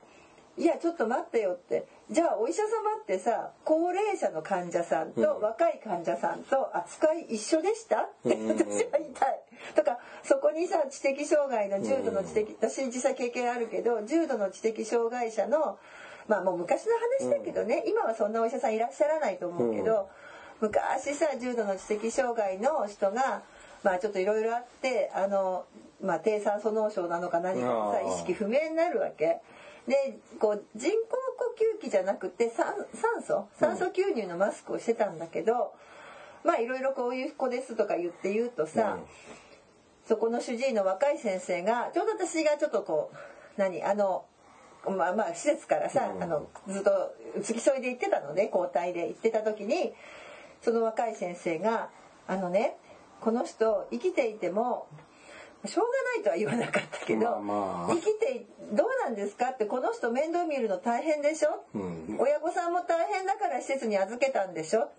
[0.57, 1.85] いやちょっと待ってよって。
[2.09, 2.69] じゃあお医者様
[3.01, 5.41] ってさ高齢者の患者さんとうん。
[5.41, 8.47] 若い患者さんと扱い一緒でしたってうん。
[8.49, 9.39] 私は言いたい。
[9.75, 15.77] とかそこにさ知的障害の重度の知的私実際経験あるけど重度の知的障害者の
[16.27, 20.09] まあもう昔の話だけどね、今はそんなお医者さんいらっしゃらないと思うけど、
[20.59, 23.43] 昔さ重度の知的障害の人が
[23.83, 25.65] まあちょっといろいろあってあの、
[26.01, 29.41] まあ、低酸素脳症なのか何かでさ意識不明になるわけ。
[29.87, 33.47] でこう人工呼吸器じゃなくて酸酸素？
[33.59, 35.73] 酸素吸入のマスクをしてたんだけど、
[36.43, 38.97] まあいろいろこういう子ですとか言って言うとさ、
[40.07, 43.83] そこの主治医の若い先生がちょうど私がちょっとこう何？
[43.83, 44.25] あの
[44.87, 49.93] まあまあ施設からさ、あのずっと付き添いで行ってたのね交代で行ってた時に
[50.61, 51.89] その若い先生が
[52.27, 52.77] 「あのね
[53.21, 54.87] この人生きていても
[55.67, 57.93] しょうがないとは言わなかったけど、まあまあ。
[57.93, 62.17] 生きてどうなんですかってこの人面倒見るの大変でしょ、うん。
[62.19, 64.89] 親御さんも大変だから施設に預けたんでしょ？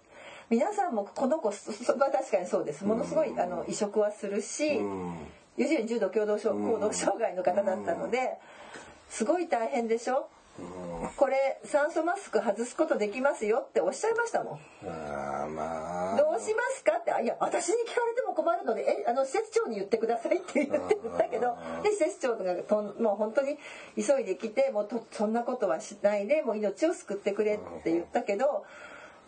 [0.49, 2.85] 皆さんもこの子そそまあ確かにそうです。
[2.85, 5.15] ものすごい、あの移植はするし、うん。
[5.57, 8.39] 要するに重度共同障行動障害の方だったので、
[9.09, 10.29] すごい大変でしょ？
[11.17, 14.61] これ酸素マスク外すことできますよっておっしゃいましたもん。
[14.85, 16.17] あーまあ。
[16.17, 23.59] どうしますかって、あいや、私に聞かれても困るので、え、あの、施設長に言ってくださいって言ってるんだけど、で、施設長がとん、もう本当に
[23.97, 28.65] 急いで来て、もうと、そんなことはしないで、もう命を救ってくれって言ったけど、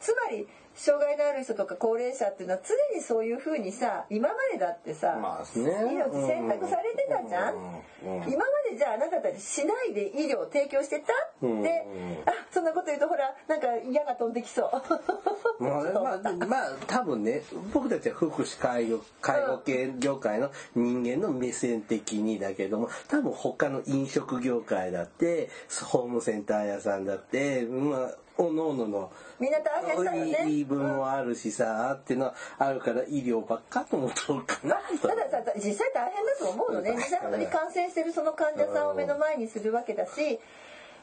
[0.01, 5.73] つまり、障害のある人とか高齢者っていうのは常にそういうふうにさ、今までだってさ、まあね。
[5.91, 7.83] 命選択されてたじゃん。
[8.05, 11.87] 今までじゃああなたたちしないで医療を提供してた、うんで、
[12.27, 15.63] あ、そんなこと言うとほら、なんか嫌が飛んできそう。
[15.63, 25.49] まあ、まあ、まあ、多分ね、僕たちは福祉介護、介護系業界の人間の目線的にだけども、多分他の飲食業界だって、
[25.85, 29.11] ホームセンター屋さんだって、まあ、おのおのの。
[29.41, 30.39] みんな大変だよね。
[30.47, 35.09] 言い分もあるしさ、っていうのはあるから医療ばっかと思っとるかなと。
[35.09, 36.93] たださ実際大変だと思うのね。
[36.95, 40.39] 実際本当に感染してるその患者さんを目の前にするわけだし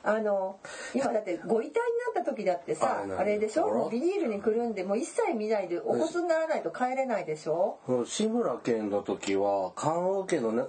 [0.04, 0.60] あの
[0.94, 3.90] 今だってご遺体になった時だってさあれでしょ？
[3.92, 7.80] ビニールにくるんでもう一切見ないでお骨にならないと帰れないでしょ？
[8.06, 10.64] 志村けんの時は棺桶のね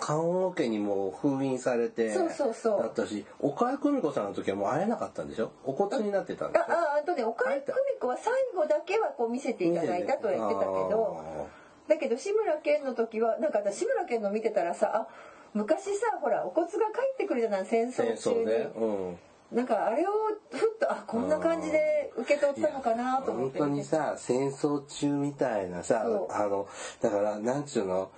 [0.00, 2.82] 棺桶にもう封印されてそうそうそう。
[2.82, 5.50] だったし岡井久美子さんの時はもう会えなかったんでしょ？
[5.64, 6.64] お骨になってたんでしょ？
[6.64, 11.48] あああとね岡井久美子は最後だけはこう見せていただいたとは言ってたけど
[11.88, 15.08] だけど志村けんの時はなんか私志村けんの見てたらさあ
[15.54, 16.78] 昔さほらお骨が帰
[17.14, 18.36] ってくるじゃない戦争戦中に。
[18.36, 19.18] 争で、うん。
[19.50, 20.10] なんかあれを
[20.50, 23.58] ふっとあこんな感じで受け取ったのかなと思って。
[23.58, 26.06] 本当にさ戦争中みたいなさあ
[26.46, 26.68] の
[27.00, 28.10] だからなんちゅうの？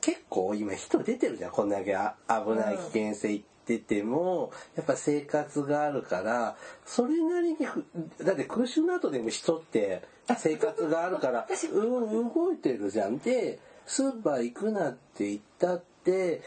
[0.00, 7.84] 結構今人出てるじゃんこんだけあ危ない危険性言ってても、やっぱ生活があるからそれなりにふ
[8.24, 10.02] だって空襲の後でも人って
[10.38, 13.18] 生活があるからうん動いてるじゃん。
[13.18, 16.42] でスーパー行くなって言ったって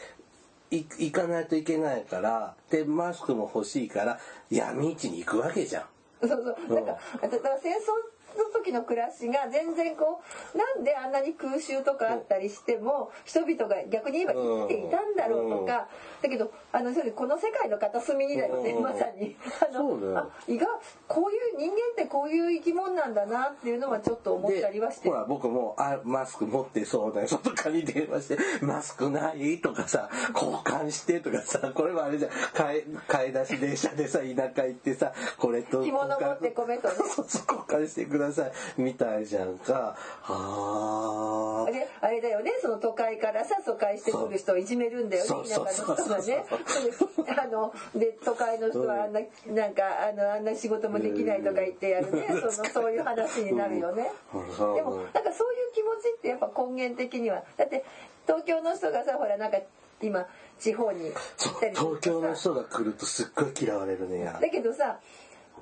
[0.70, 4.18] い行かないといけないからでマスクも欲しいから
[4.50, 5.84] 闇市に行くわけじゃん。
[6.26, 6.74] そうそう。
[6.74, 10.22] なんかだから戦争の時の暮らしが全然こ
[10.54, 15.88] うなんであんなに空襲とかあったりしても人々が逆に言えば生きていたんだろうとか
[16.22, 18.82] だけどあのこの世界の片隅にだよねうん。
[18.82, 19.36] まさに。
[19.60, 20.66] あのあ意外
[21.06, 25.04] こういう人間ってこういう生き物なんだなっていうのはちょっと思ったりはして。
[25.04, 32.30] でほら僕もあマスク持ってそうだよ外からに電話して「マスクない?」とかさ「交換して」とかさこれもあれじゃん。
[32.54, 36.94] 買い買い出し電車でさ田舎行ってさこれと着物持って米とね。
[37.14, 38.52] そうそう交換してください。
[38.76, 39.96] みたいじゃんか。
[40.24, 41.88] ああれ？
[42.00, 42.52] あれだよね。
[42.60, 45.48] その都会からさ疎開してくる人をいじめるんだよね。
[45.48, 46.44] 田舎の人がね。
[47.42, 52.26] あので都会の人はあんななんかあのあんな仕事もできないとか言ってやるね。
[52.28, 54.10] そのそういう話になるよね。
[54.32, 54.74] うん。
[54.74, 57.42] でもなんかそういう気持ちってやっぱ根源的には。
[57.56, 57.84] だって
[58.26, 59.58] 東京の人がさほらなんか
[60.02, 60.26] 今
[60.58, 64.38] 地方に行ったり東京のさ人が来るとすっごい嫌われるねや。
[64.40, 64.98] だけどさ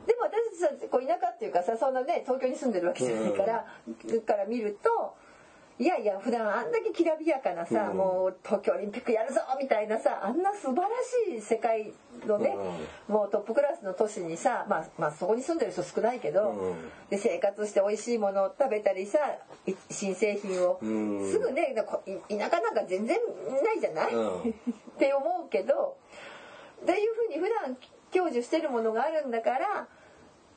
[0.06, 3.64] でも私たちさこう田舎っていうかさそんなね東京に住んでるわけじゃないから、
[4.26, 5.14] から見ると
[5.78, 7.96] いやいや普段あんだけきらびやかなさ、うん。
[7.96, 10.88] もう東京オリンピックやるぞみたいなさあんな素晴ら
[11.34, 11.92] しい世界
[12.26, 12.54] のね、
[13.08, 16.76] もうトップクラスの都市にさ、まあ、まあそこに住んでる人少ないけど、うん。
[17.10, 19.18] で生活して美味しいものを食べたりさ
[19.66, 21.32] い新製品を、うん。
[21.32, 23.18] すぐね田舎なんか全然
[23.64, 24.40] ないじゃない、うん。
[24.40, 24.42] っ
[24.98, 25.96] て思うけど
[26.82, 27.76] っていうふうに普段
[28.12, 29.86] 享受してるものがあるんだから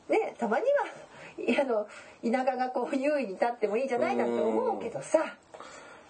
[0.10, 1.88] ねたまにはあの
[2.24, 5.36] 田舎がこう優位に立ってもいいんじゃないなんて思うけどさ。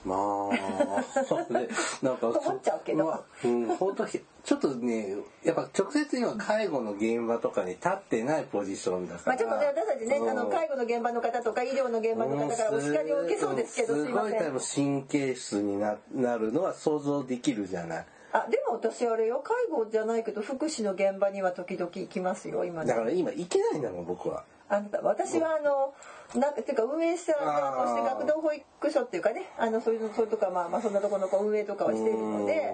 [0.05, 1.67] まあ、ね、
[2.03, 3.05] なんか、 思っちゃうけど。
[3.05, 4.12] まあ、うん、本当に、
[4.43, 9.31] ちょっとね、やっぱ直接今介護の現場とかに立ってないポジションだから。
[9.31, 10.29] まあちょっとね私たちねうん。
[10.29, 18.05] あの介護の現場の方とか医療の現場の方からお叱りを受けそうですけどすごい多分神経質にななるのは想像できるじゃない。
[18.36, 22.89] あでも私あれよ介護じゃないけど福祉の現場には時々行きますよ今ね。
[22.89, 24.43] だから今行けないんだもん、僕は。
[24.67, 25.93] あなた私はあの
[26.39, 32.74] なんかていうか運営した側として学童保育所っていうかねあのそういうのそういうとかまあまあそんなところの運営とかはしているので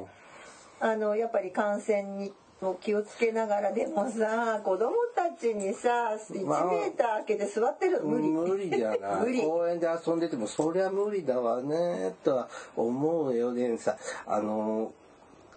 [0.80, 9.00] あのやっぱり感染にもう気をつけながらでもさ子供たちにさ1まあメーター開けて座ってるの無理、無理じゃない。
[9.26, 9.42] 無理。
[9.42, 14.94] 公園で遊んでてもそりゃ無理だわねとは思うよでさあの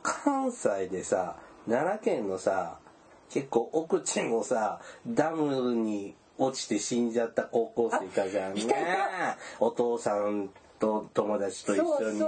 [0.05, 1.37] 関西でさ
[1.69, 2.79] 奈良県のさ
[3.31, 8.63] 結構奥地もさダムに落ちて死んじゃった高校生いたじゃんね。
[9.61, 12.21] お父さんと友達と一緒に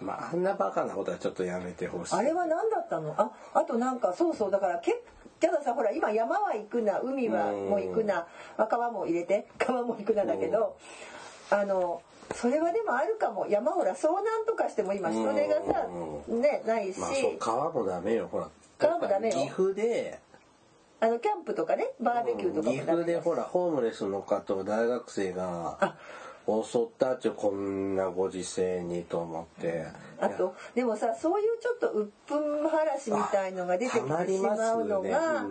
[0.00, 2.14] まああんなバカなことはちょっとやめてほしい。
[2.14, 3.14] あれは何だったの？
[3.18, 5.02] ああとなんかそうそうだからけ
[5.40, 8.26] たださほら今山は行くな海はもう行くな、
[8.56, 10.76] まあ、川も入れて川も行くなだけど、
[11.50, 12.02] あの
[12.34, 13.46] それはでもあるかも。
[13.48, 15.88] 山ほら遭難とかしても今人手がさ、
[16.28, 18.28] ねないし、まあ川もダメよ。
[18.30, 19.34] ほら川もダメよ。
[19.34, 20.20] 岐阜で。
[21.00, 25.94] あのキャンプとかねバーベキューとかも岐阜でほらホームレスの方を大学生が
[26.46, 29.86] 襲ったっちゅうこんなご時世にと思って
[30.20, 35.46] あとでもさそういうちょっと鬱憤話みたいのが出てきてしまうのが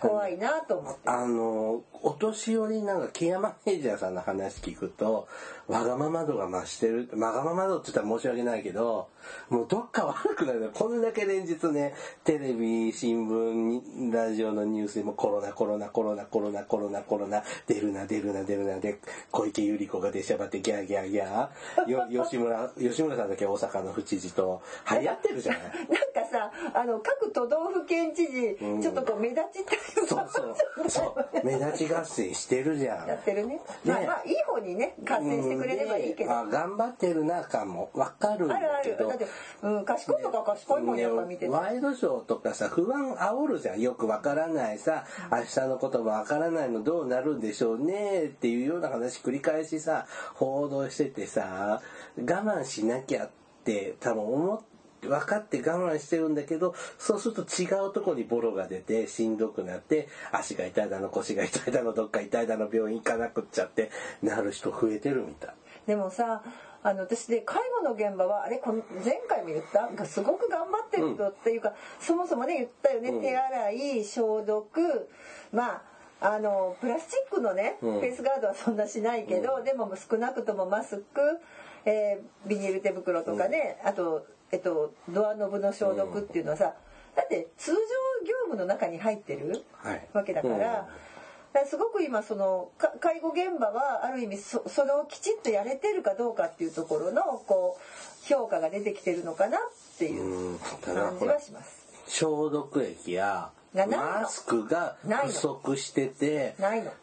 [0.00, 1.00] 怖いなと思って。
[1.06, 5.26] あのお年寄りなんかケアマネージャーさんの話聞くと
[5.66, 9.08] わがまま度が増してるわがまま度って言ったら申し訳ないけど
[9.48, 10.70] もうどっか悪くなる。
[10.72, 19.00] こんだけ連日ねテレビ新聞ラジオのニュースでもコロナコロナコロナコロナコロナコロナ出るな出るな出るなで
[19.32, 21.90] 小池百合子が出しゃばってギャーギャーギャー。
[21.90, 25.62] よ吉村吉村さんだけ大阪の府知事と流行ってるじゃない。
[26.16, 28.82] なんかさあの各都道府県知事、うん。
[28.82, 30.56] ちょっとこう目立ちたいそうそう。
[30.88, 31.46] そう。
[31.46, 33.08] 目立ち合戦してるじゃん。
[33.08, 33.60] やってるね。
[33.84, 39.04] まあまあいい方にね活性してくれればいいけど、であ頑張ってるな感もわかるんあるあだけど。
[39.04, 39.26] るだって、
[39.62, 43.80] うん、賢いとか賢いもんやっぱ見てて、ねワイドショーとかさ不安煽るじゃん。
[43.80, 51.80] よくわからないさ明日のこともわからないのどうなるんでしょうねっていうような話繰り返しさ報道しててさ
[52.18, 53.45] 我慢しなきゃって
[54.00, 54.64] 多分思って
[55.08, 63.90] 分かって我慢してるんだけどそうすると違うとこにボロが出てしんどくなって足が痛いだの腰が痛いだのどっか痛いだの病院行かなくっちゃって
[64.22, 65.54] なる人増えてるみたい。
[65.86, 66.42] でもさ
[66.82, 69.88] あの私で介護の現場はあれこの前回も言った？
[69.94, 73.20] がすごく頑張ってる人っていうか、そもそもね言ったよね、うん。
[73.20, 75.08] 手洗い消毒
[75.52, 75.82] ま
[76.20, 77.92] ああのプラスチックのね、うん。
[77.94, 81.20] フェイスガードはそんなしないけど、でも少なくともマスク、
[81.86, 86.74] えービニール手袋とかね、あと、えっと、ドアノブの消毒っていうのはさ、
[87.14, 87.76] だって通常
[88.26, 90.86] 業務の中に入ってるはいわけだから。
[91.64, 99.60] すごく今そのか介護現場はある意味そそれをきちっとやれてるかどうかっていうところのこう評価が出てきてるのかなっ
[99.98, 101.86] ていう感じはします。
[102.08, 103.50] 消毒液や
[103.84, 106.54] マスクが不足してて。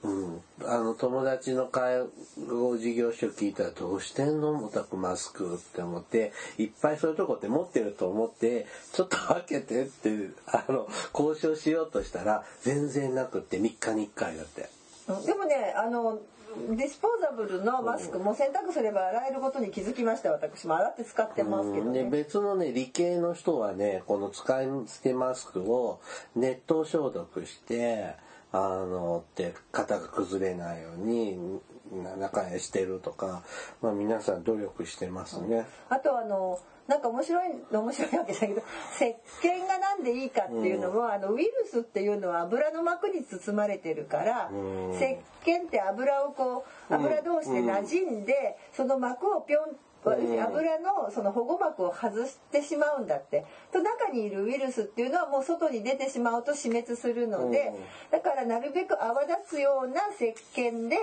[0.04, 2.04] うん、あの友達の介
[2.48, 4.66] 護事業所聞いたらどうしてんの？
[4.66, 10.10] おたくマスクって思っていっぱいそういうとこって持ってると思ってちょっと分けてって
[10.48, 14.70] あの交渉しようとしたら全然なくって3日に1回だって。
[15.08, 16.20] うんでもねあの
[16.76, 22.10] ディスポーザブルのマスクも洗濯すれば洗えることに気づきました私も洗って使ってますけどでね。
[22.10, 26.00] 別のね理系の人はねこの使い捨てマスクを
[26.36, 28.16] 熱湯消毒して
[28.52, 31.60] あのって型が崩れないように
[32.04, 33.44] な中へしてるとか、
[33.82, 35.66] まあ、皆さん努力してますね。
[35.90, 38.62] あとあのなんか面白い面白いわけだけど
[38.96, 44.92] 石鹸がなんでいいかっていうのも、あのウイルスっていうのは油の膜に包まれてるから、うん。
[44.92, 50.42] 石鹸って油をこう油同士で馴染んで、その膜をぴょんうん。
[50.42, 53.46] 油のその保護膜を外してしまうんだって。
[53.72, 57.84] と中にいるウイルスっていうのはもう外に出てしまうと死滅するので、うん。
[58.12, 60.98] だからなるべく泡立つような石鹸で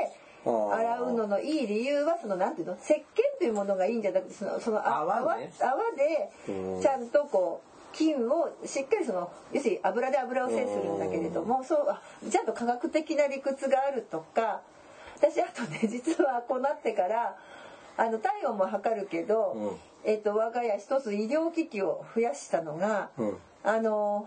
[0.44, 3.02] 洗うののいい理由はそのなんていうの石鹸
[3.38, 5.52] というものがいいんじゃなくてそのそのあ泡ね。
[5.60, 5.96] 泡うん。
[5.96, 12.00] でちゃんとこう菌をしっかりその要するに油で油を制するんだけれどもそうあ
[12.30, 14.62] ちゃんと科学的な理屈があるとか
[15.18, 17.36] 私あとね 実はこうなってから
[17.96, 23.38] あの体温も測るけど、えっと我が家一つ医療機器を増やしたのが、うん。
[23.62, 24.26] あの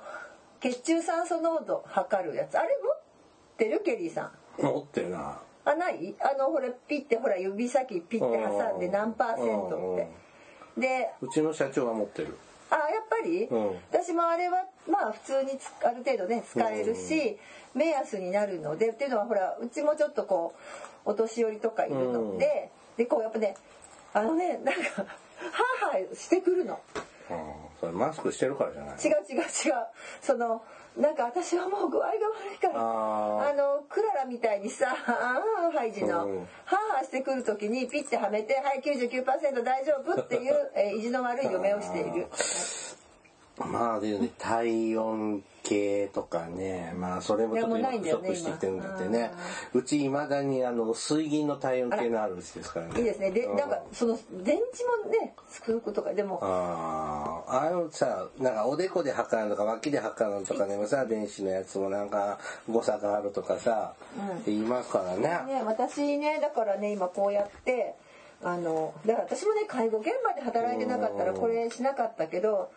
[0.59, 2.57] 血中酸素濃度測るやつ。
[2.59, 2.99] あれ持っ
[3.57, 3.81] てる？
[3.81, 4.61] ケリーさん。
[4.61, 5.41] 持ってるな。
[5.65, 6.13] あない？
[6.19, 10.07] あのほらピッてほら指先ピッて挟んで何パーセントって。
[10.79, 12.35] でうちの社長は持ってる。
[12.71, 13.67] あやっぱり、うん。
[13.91, 17.37] 私もあれはまあ普通につある程度ね使えるし、
[17.75, 20.55] 目安になるのでっていうのはほらうちもちょっとこ
[21.05, 23.55] うお年寄りとかいるので、でこうやっぱね
[24.13, 25.05] あのねなんかハー
[25.91, 26.79] ハーしてくるの。
[27.83, 29.47] うんそれマスクしてるからじゃない違う違う違う。
[30.21, 30.63] その
[30.97, 32.13] なんか私はもう具合が悪
[32.55, 32.79] いから。
[33.49, 36.47] あのクララみたいにさ ハイジの、うん。
[36.65, 42.27] ハーハーしてくる時にピッてはめて「はい99%大丈夫」っていう、えー意地の悪い嫁をしている。
[43.57, 49.31] まあでね体温系とかねまあそれもちょっと今不足してきてるんだってね。
[49.73, 52.87] うちいまだにあの水銀の体温計のあるうちですから。
[52.87, 53.31] ねいいですね。
[53.31, 56.39] でなんかその電池もね作ることかでも。
[56.41, 62.39] あああのさなんかおでこで測るのとか脇で測るのとかでもさ電子のやつもなんか
[62.69, 65.53] 誤差があるとかさ、って言いますからね。
[65.53, 67.95] ね私ねだからね今こうやって
[68.43, 72.71] あのだから私もね介護現場で働いてなかったらこれしなかったけど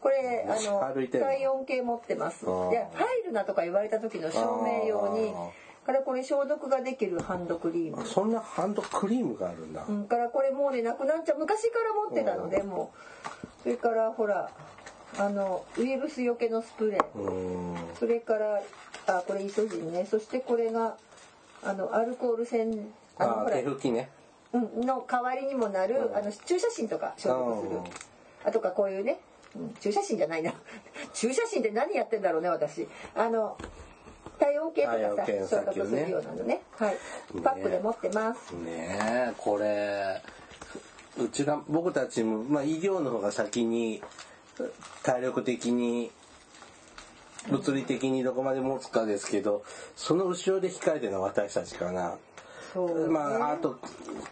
[0.00, 0.80] これあの
[1.10, 2.44] 体温計持ってます。
[2.44, 5.32] で入るなとか言われた時の証明用に
[5.84, 8.06] からこれ消毒ができるハンドクリーム。
[8.06, 11.38] そんなハンドクリームがあるんだ、うんからこれもうねなくなっちゃう。
[11.38, 13.62] 昔から持ってたのでもう。
[13.62, 14.50] それからほら
[15.16, 17.18] あのウイルスよけのスプレー。
[17.18, 17.76] うん。
[17.98, 18.62] それから
[19.06, 20.04] あこれイソジンね。
[20.04, 20.96] そしてこれが
[21.64, 22.86] あのアルコール栓
[23.16, 24.10] あのほら手拭きね。
[24.52, 27.76] うんの代わりにもなる、あの注射芯とか消毒する。
[27.76, 27.84] うん。
[28.44, 29.18] あとかこういうね、
[29.56, 30.52] うん注射芯じゃないな。
[31.12, 32.86] 注射芯って何やってんだろうね私。
[33.14, 33.56] あの
[34.38, 36.62] 体温計とかさ消毒するようなのね。
[36.72, 36.96] はい。
[37.42, 40.22] パックで持ってます、ねえこれ
[41.18, 44.00] うちが僕たちも、まあ、医療の方が先に
[45.02, 46.10] 体力的に
[47.50, 49.64] 物理的にどこまで持つかですけど
[49.96, 52.16] その後ろで控えてるのは私たちかな。
[52.72, 53.78] そう、ね、まああと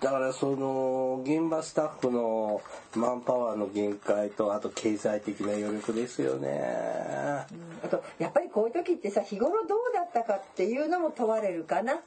[0.01, 2.61] だからその現場スタッフの
[2.95, 6.61] マンパワーの限界とあと経済的な余力ですよね。
[7.83, 12.01] あとやっぱりこういう時ってさ日頃どうだったかっていうのも問われるかな。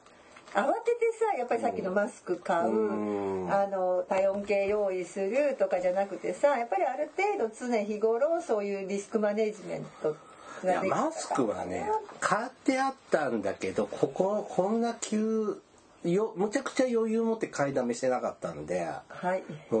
[0.52, 3.52] 慌ててさやっぱりさっきのマスク買う、うん。
[3.52, 10.16] あの体温計用意するとかじゃなくてさやっぱりある程度常日頃そういうリスクマネジメント
[10.62, 11.88] いやマスクはね
[12.20, 15.60] 買ってあったんだけどこここんな急
[16.04, 19.42] よむちゃくちゃ余裕持って買いだめしてなかったんで、はい。
[19.70, 19.76] う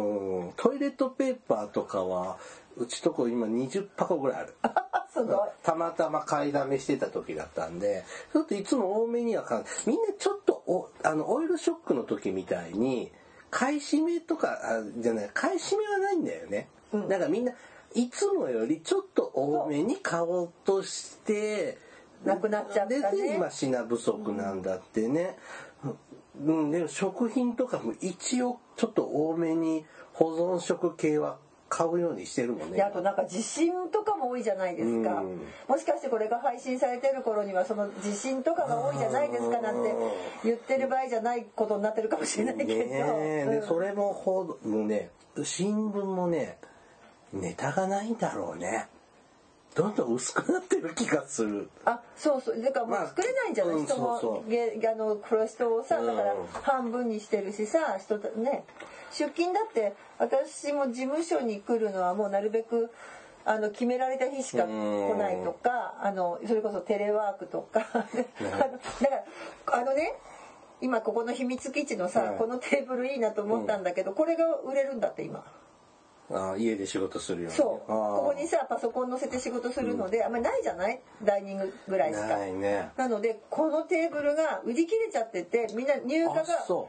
[0.48, 2.38] ん、トイレットペーパーとかは
[2.76, 4.54] うちとこ今20箱ぐらいある。
[5.12, 5.38] すごい。
[5.62, 8.04] たまたま買いだめしてた時だったんで。
[8.32, 9.64] ちょっといつも多めには買う。
[9.86, 13.12] みんなちょっとおあのオイルショックの時みたいに
[13.50, 15.30] 買い占めとかあじゃない。
[15.32, 17.08] 買い占めはないんだよね、うん。
[17.08, 17.52] だからみんな
[17.94, 21.78] いつもよりちょっと多めに買おうとして
[22.24, 23.16] なくなっちゃったね。
[23.16, 25.32] で今品不足なんだってね、うん、
[26.36, 31.38] でも食品とかも一応ちょっと多めに保存食系は
[31.70, 35.40] 買うようにしてるもんねであとなんか地震とかも多いじゃないですか、うん。
[35.68, 39.94] もしかしてこれが配信されてる頃にはその地震とかが多いじゃないですかなんて
[40.44, 43.68] 言ってる場合じゃないことになってるかもしれないけど、ねうん。
[43.68, 45.10] それもほどもうね
[45.44, 46.58] 新聞もね
[47.32, 48.88] ネタがないんだろうね
[49.74, 51.70] どんどん薄くなってる気がする。
[51.84, 52.60] あそうそう。
[52.60, 54.50] だからもうまあ作れないんじゃない、うん人もそうそう。
[54.50, 56.06] げあのこれ人をさうん。
[56.06, 58.64] だから半分にしてるしさ人とね。
[59.12, 62.90] 出勤だって私も事務所に来るのはもうなるべく
[63.44, 67.86] あの決められた日しか来ないとかあのそれこそテレワークとか。
[67.94, 69.16] あのだか
[69.66, 70.14] らあのね
[70.80, 72.38] 今ここの秘密基地のさ、はい。
[72.38, 75.44] このテーブルいいなと思ったんだけど、これが売れるんだって今。
[76.32, 77.56] あ家で仕事するように。
[77.56, 77.88] そう。
[77.88, 81.00] ここにさパソコン載せて仕事するので、あんまりないじゃない？
[81.24, 82.26] ダイニングぐらいしか。
[82.26, 82.90] ないね。
[82.96, 86.44] なのでこのテーブルが売り切れちゃっててみんな入荷が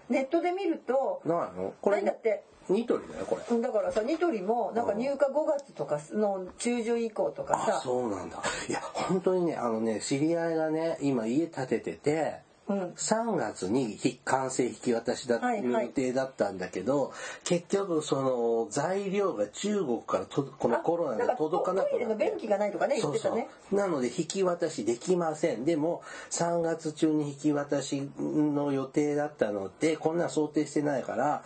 [0.09, 1.73] ネットで見るとないの？
[1.81, 2.43] これないんだって？
[2.69, 3.41] ニトリだよこれ。
[3.49, 5.17] うんだからさニトリもなんか入荷5
[5.47, 8.37] 月とかの中旬以降とかあさそうなんだ。
[8.69, 17.13] いや本当にねあのね知り合いがね今家建てててうん3月に完成引き渡しだっていうはいはい予定だったんだけど、
[17.43, 22.25] 結局その材料が中国からとこのコロナで届かなくなって。
[22.31, 23.49] 便器がないとかね言そうそってたね。
[23.71, 25.65] うなので引き渡しできません。
[25.65, 31.43] でも3月中に引き渡しの予定だったのでこんなん想定してないから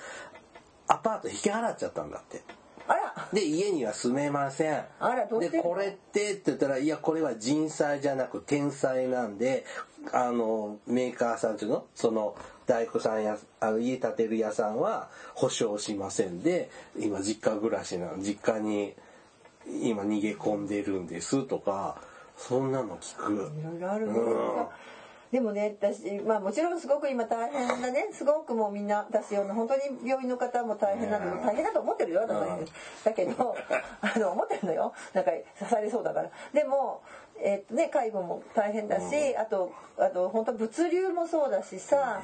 [0.88, 2.42] アパート引き払っちゃったんだって
[2.88, 3.30] あら。
[3.34, 4.84] で家には住めません。
[5.00, 9.66] あらどうでこれってって言ったらいやこれは人災じゃなく天災なんで
[10.14, 11.86] あのメーカーさんっていうの？
[11.96, 12.36] その
[12.68, 16.42] 大工さんやあの家建てる屋さんは保証しません。
[16.42, 18.94] で今実家暮らしなの実家に
[19.82, 21.98] 今逃げ込んでるんですとか
[22.38, 23.52] そんなの聞く。
[23.60, 24.72] いろいろあるんですよ
[25.32, 28.10] でもね私まあもちろんすごく今大変だね。
[28.14, 31.34] すごくもうみんな私よ本当に病院の方も大変なの。
[31.34, 31.42] うん。
[31.42, 32.22] 大変だと思ってるよ。
[32.22, 32.66] 私はうん。
[33.04, 33.56] だけど
[34.02, 34.94] あの思ってるのよ。
[35.14, 36.30] なんか刺されそうだから。
[36.54, 37.02] でも
[37.38, 42.22] えっとね介護も大変だしあとあと本当物流もそうだしさ。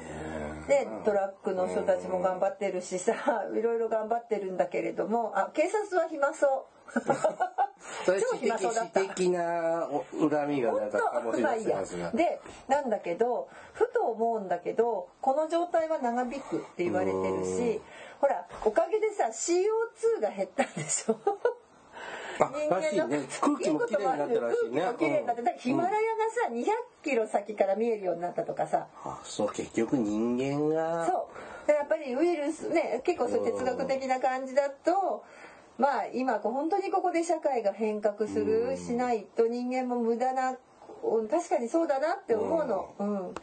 [0.68, 3.14] でトラックの人たちも頑張ってるしさ。
[3.52, 5.32] いろいろ頑張ってるんだけれども。
[5.34, 7.00] あ警察は暇そう
[8.04, 12.10] それ超私的暇そうだった私的なお恨みが本なんかかもしれま当まあいいやせんが。
[12.12, 17.44] でなんだけどふと思うんだけどこの状態は長引くって言われてるうん。
[17.44, 17.80] し
[18.20, 21.16] ほらおかげでさ CO2 が減ったんでしょ？
[22.38, 23.20] あらしいね。
[23.40, 24.80] 空気も綺麗になったらしいね。
[24.80, 26.00] 空気も綺麗になってだからヒマラヤが
[26.48, 26.64] さ200
[27.04, 28.86] キロ先から見えるようになったとかさ。
[29.04, 31.06] あそう結局人間が。
[31.06, 31.28] そ
[31.64, 31.66] う。
[31.66, 35.24] でやっぱりウイルスね結構そう哲学的な感じだと
[35.78, 40.56] まあ今こう本当にここで社会が変革するしないと人間も無駄な
[41.02, 42.94] うん確かにそうだなって思うの。
[42.98, 43.34] うん。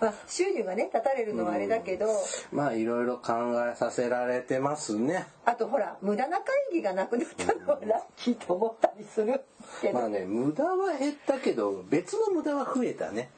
[0.00, 2.06] まあ、収入がね立たれるのはあれだけど、
[2.52, 3.32] まあいろいろ考
[3.68, 5.26] えさせられてますね。
[5.44, 9.42] あとほら無駄な会議がなくなったのはラッキーと思ったりする
[9.82, 13.30] けど、まあね無駄は減ったけど別の無駄は増えたね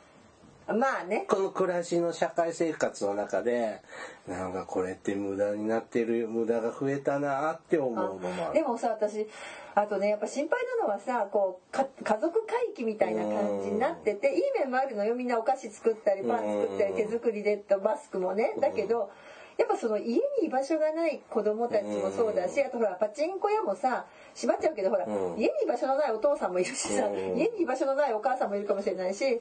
[0.72, 1.24] まあね。
[1.28, 3.80] この暮らしの社会生活の中で
[4.28, 8.54] なんかこれって無駄になってる無駄が増えたなって思うのもある。
[8.54, 9.26] でもさ私
[9.74, 15.14] あとねやっぱ心配なのはさこうか家族会議みたいな感じになってていい面もあるのよ。
[15.14, 18.54] みんなお菓子作ったりパン作ったり手作りでとマスクもね。
[18.60, 19.10] だけど
[19.58, 25.38] やっぱその家に居場所がない子供たちもそうだしあとほらパチンコ屋もさ閉まっちゃうけどほらうん。
[25.38, 27.36] 家に居場所のないお父さんもいるしさうん。
[27.36, 29.40] 家に居場所のないお母さんもいるかもしれないし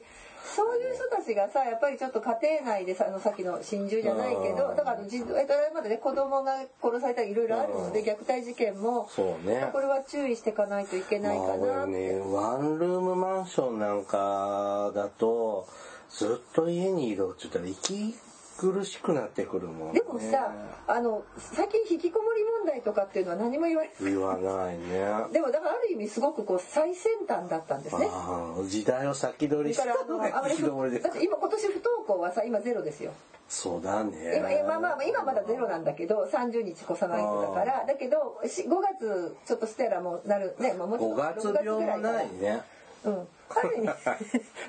[0.56, 9.70] そういう人たちがさやっぱりちょっと家庭内でさあのさっきの心中じゃないけどだからあれまでね子供が殺されたりいろいろあるので虐待事件もそうね。
[9.72, 11.68] これは注意していかないといけないかまあなって。
[11.68, 15.68] 俺ねワンルームマンションなんかだと
[16.10, 18.16] ずっと家にいろって言ったら息
[18.60, 20.52] 苦しくなってくるもん、ね、でもさ
[20.86, 25.32] あの最近引きこもり問題とかっていうのは何も言われない言わないね。
[25.32, 28.08] でもだからある意味すごくこう最先端だったんですね。
[28.12, 30.98] ああ時代を先取りしただからあののが引きこもりで。
[30.98, 33.14] すだって今今年不登校はさ今ゼロですよ。
[33.48, 34.38] そうだね。
[34.38, 42.14] 今今まあ今まだゼロなんだけど30日越さないとだからだけどし5月ちょっとしたらもうなるねまあもうちょ5っと月6月病もぐらいから。
[42.14, 42.62] ないね
[43.06, 43.28] うん。
[43.50, 43.96] ある意味な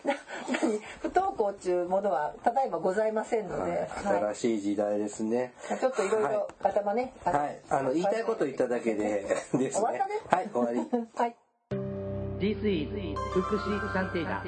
[0.04, 0.80] 何？
[1.00, 3.80] 不登校っていうものはただいまございませんので、はい、
[4.22, 4.34] はい。
[4.34, 5.52] 新しい時代ですね。
[5.80, 7.60] ちょっといろいろ頭ね、はい。
[7.68, 10.20] あの言いたいこと言っただけでですね終わったね。
[10.28, 10.90] はい終わり。
[11.14, 11.36] はい。
[12.40, 12.88] This is
[13.32, 14.42] 福祉探偵団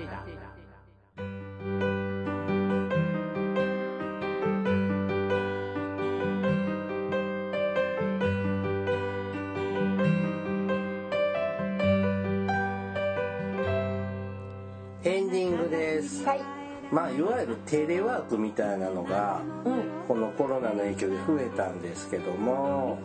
[16.34, 16.40] い。
[16.90, 19.92] まあいわゆるテレワークみたいなのがうん。
[20.08, 22.98] このコロナの影響で増えたんですけども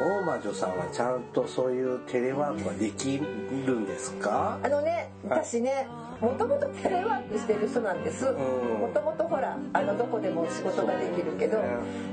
[0.00, 4.58] 大魔女さんはちゃんとそういうテレワークはできるんですか？
[4.62, 5.86] あのね、私ね、
[6.22, 8.24] もともとテレワークしてる人なんです。
[8.24, 11.64] んもともとほら、あのどこでも仕事ができるけどね、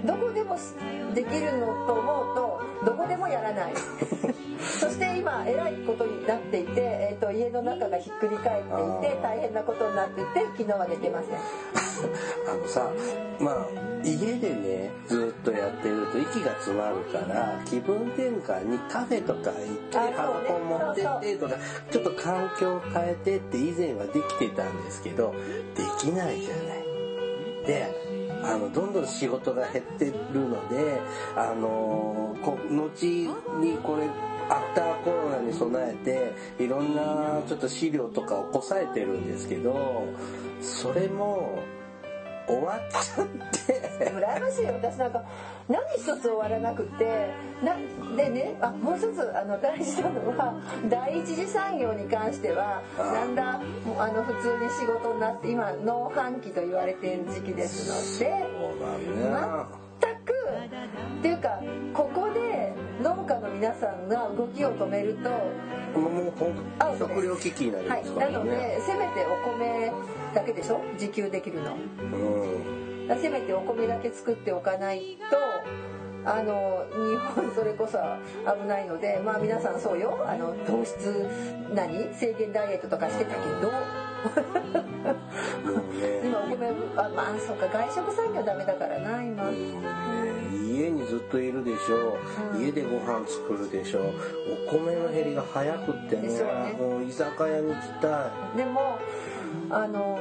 [0.06, 0.58] どこでも
[1.16, 3.74] できるのと思うと、どこでもやらない。
[4.60, 8.64] そして今、えらいことになっていて、えっ、と、家の中がひっくり返っ
[9.02, 11.38] ていて、大変なことになっていて、昨日は寝てません。
[12.48, 12.90] あのさ
[13.40, 13.56] まあ
[14.04, 19.54] 家でねずっとやってると息が詰まるから気気分転換にカフェとか行っ
[19.92, 21.56] てあハロコ持ってってとか
[21.92, 25.34] ちょっと環境を変えてって以前はできてたんですけど
[25.76, 26.88] できないじゃない。
[27.66, 27.86] で
[28.44, 30.14] あのどんどん仕事が減ってる
[30.48, 31.00] ので
[31.36, 33.28] あのこ後
[33.60, 34.08] にこれ
[34.50, 40.08] アフターコロナに備えていろんなちょっと資料とかをこさえてるんですけど
[40.62, 41.60] それも
[42.48, 44.12] 終わっちゃって。
[44.12, 45.24] 羨ましいよ私なんか。
[45.68, 47.48] 何一つ終わらなくて。
[47.64, 47.76] な
[48.16, 53.62] でねあもう一つあの大事なのは第一次産業に関してはだんだん
[53.98, 58.46] あの普通に仕事になって今農繁期と言われている時期ですので
[60.02, 60.34] 全く
[61.20, 61.60] っていうか
[61.94, 65.30] ここで農家の皆さんが動きを止めると
[66.00, 66.34] もう
[66.98, 69.92] 食料危機になりはいなますからね、のでせめてお米
[70.34, 70.82] だけでしょ？
[70.94, 71.76] 自給できるの。
[71.76, 73.22] うん。
[73.22, 75.38] せめてお米だけ作っておかないと
[76.30, 77.98] あの日本それこそ
[78.60, 80.26] 危ないのでまあ皆さんそうよ。
[80.28, 81.26] あの糖質
[81.74, 83.72] 何制限ダイエットとかしてたけど。
[86.26, 86.68] 今お米
[86.98, 89.44] あまあそうか外食産業ダメだからな今。
[89.44, 89.60] もうね
[90.88, 92.18] 家にずっといるでしょ、
[92.56, 92.58] う。
[92.58, 92.66] ん。
[92.66, 94.14] 家でご飯作るでしょ
[94.70, 96.28] お米の減りが早くってね。
[96.28, 96.76] ね。
[96.80, 98.58] もう居酒屋に行きたい。
[98.58, 98.98] でも
[99.70, 100.20] あの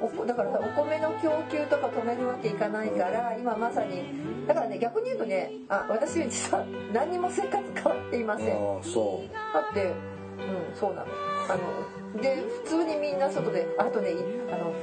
[0.00, 4.02] おだからさお米の供給とか止めるわけいかないから今まさに
[4.48, 8.56] だからね逆に言うとねあ私実は何にも生活変わっていません。
[8.56, 9.22] ああそ
[9.54, 11.06] だってうんそうなの
[11.48, 14.14] あので普通にみんな外であとねい
[14.52, 14.74] あの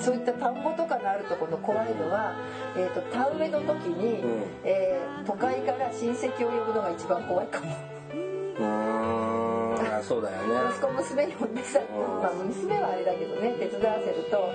[0.00, 2.34] そういった田んぼとかのあるところの怖いのは、
[2.76, 4.42] えー、と田植えの時に、うん。
[4.64, 7.74] えー都会から親戚を呼ぶのが一番怖いかも。
[8.60, 9.74] うん。
[9.74, 10.70] あそうだよね。
[10.70, 12.22] 息子娘呼んでさ、うん。
[12.22, 14.52] まあ、娘はあれだけどね手伝わせると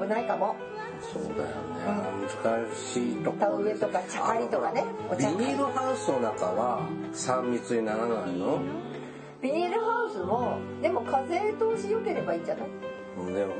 [0.00, 0.54] 危ないかも。
[1.02, 4.84] そうだよね、難しいとこ田植えとか茶刈りとかね
[5.18, 8.60] ビニールハウスの中は3密にならないの？
[9.42, 13.34] ビニールハウスもでも風通し良ければいいんじゃない？
[13.34, 13.54] でも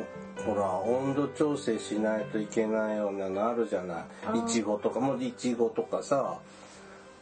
[0.47, 4.39] ほら温度調整しないといけないようなのあるじゃない。
[4.39, 6.39] いちごとかもういちごとかさ。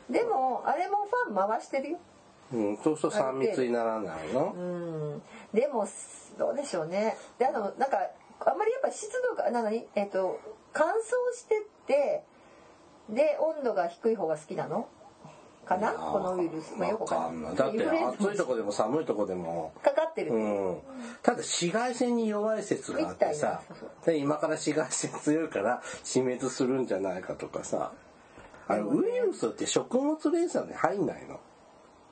[0.08, 1.98] でもあれもファン回してるよ。
[2.52, 4.52] うんそうすると3密にならないの。
[4.56, 5.22] うん。
[5.54, 5.86] でも
[6.38, 7.16] どうでしょうね。
[7.38, 7.98] であのなんか
[8.46, 10.38] あんまりやっぱ湿度がなにえっ、と
[10.72, 10.92] 乾燥
[11.36, 12.22] してって
[13.08, 14.88] で温度が低い方が好きなの？
[15.70, 15.92] かな？
[15.92, 16.74] このウイルス。
[16.76, 17.54] まあよくわかんない。
[17.54, 19.72] だって暑いとこでも寒いとこでも。
[19.82, 20.78] かかってる、うん
[21.22, 23.62] ただ紫外線に弱い説があってさ
[24.04, 27.92] で今から紫外線強いから死滅するんじゃないかとかさ。
[28.68, 31.40] あれウイルスって食物連鎖に入んないの。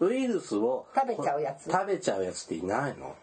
[0.00, 1.70] ウイルスを食べちゃうやつ？
[1.70, 3.14] 食べちゃうやつっていないの。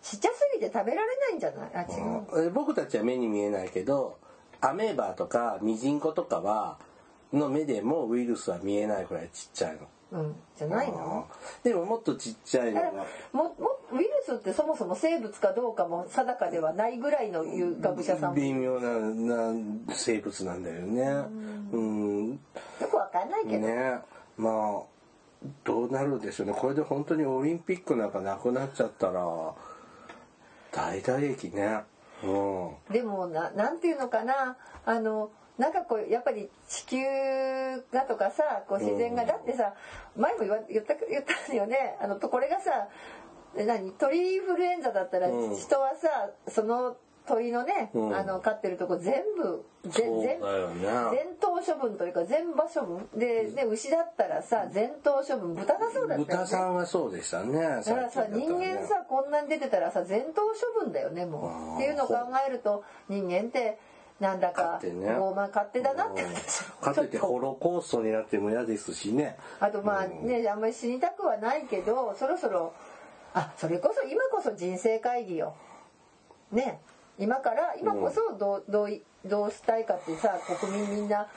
[0.00, 1.70] ちっちゃすぎて食べられないんじゃない？
[1.74, 4.18] あ違う、うん僕たちは目に見えないけど
[4.60, 6.78] アメーバとかミジンコとかは
[7.32, 9.80] の目でもウイルスは見えないくらいちっちゃいの。
[10.10, 11.28] うん、じゃないの？
[11.62, 12.90] でももっとちっちゃいのが
[13.30, 19.52] ももウイルスってそもそも生物かどうかも定かではないぐらいのいう学者さん微妙なな
[19.92, 21.02] 生物なんだよね。
[21.72, 22.40] うん。
[22.90, 23.98] くわかんないけど、ね
[24.38, 24.82] まあ
[25.64, 26.54] どうなるでしょうね。
[26.56, 29.22] これで本当にオリンピックなんかなくなっちゃったら
[30.72, 31.80] 大打撃ね。
[32.24, 32.26] う
[32.90, 32.94] ん。
[32.94, 34.56] でもななんていうのかな
[34.86, 36.98] あのなんかこうやっぱり地球
[37.92, 39.74] がとかさこう自然が、だってさ
[40.16, 41.98] 前も言わ言った言ったよね。
[42.00, 42.88] あのとこれがさ
[43.56, 43.90] 何？
[43.92, 45.56] 鳥インフルエンザだったらうん。
[45.56, 46.96] 人はさその
[47.26, 48.16] 鳥のね、うん。
[48.16, 50.82] あの飼ってるとこ全部全だよね。
[51.12, 53.08] 全頭処分というか全場処分？
[53.18, 55.54] でで牛だったらさ全頭処分？
[55.54, 56.24] 豚がそうだったよね。
[56.24, 57.58] 豚さんはそうでしたね。
[57.58, 58.38] だからさね。
[58.38, 60.42] 人間さこんなに出てたらさ全頭
[60.76, 61.76] 処分だよねもう。
[61.76, 62.14] っていうのを考
[62.46, 63.78] えると人間って
[64.20, 65.08] なんだか勝手ね。
[65.10, 66.22] 傲慢勝手だなって。
[66.22, 66.34] うん。
[66.82, 69.36] かといってホロコーストになっても嫌ですしね。
[69.60, 72.74] あとまあねあんまり死にたくはないけどそろそろ
[73.34, 75.54] あそれこそ今こそ人生会議よ。
[76.50, 76.80] ね。
[77.18, 81.28] 今から今こそどうどういどうしたいかってさ国民みんな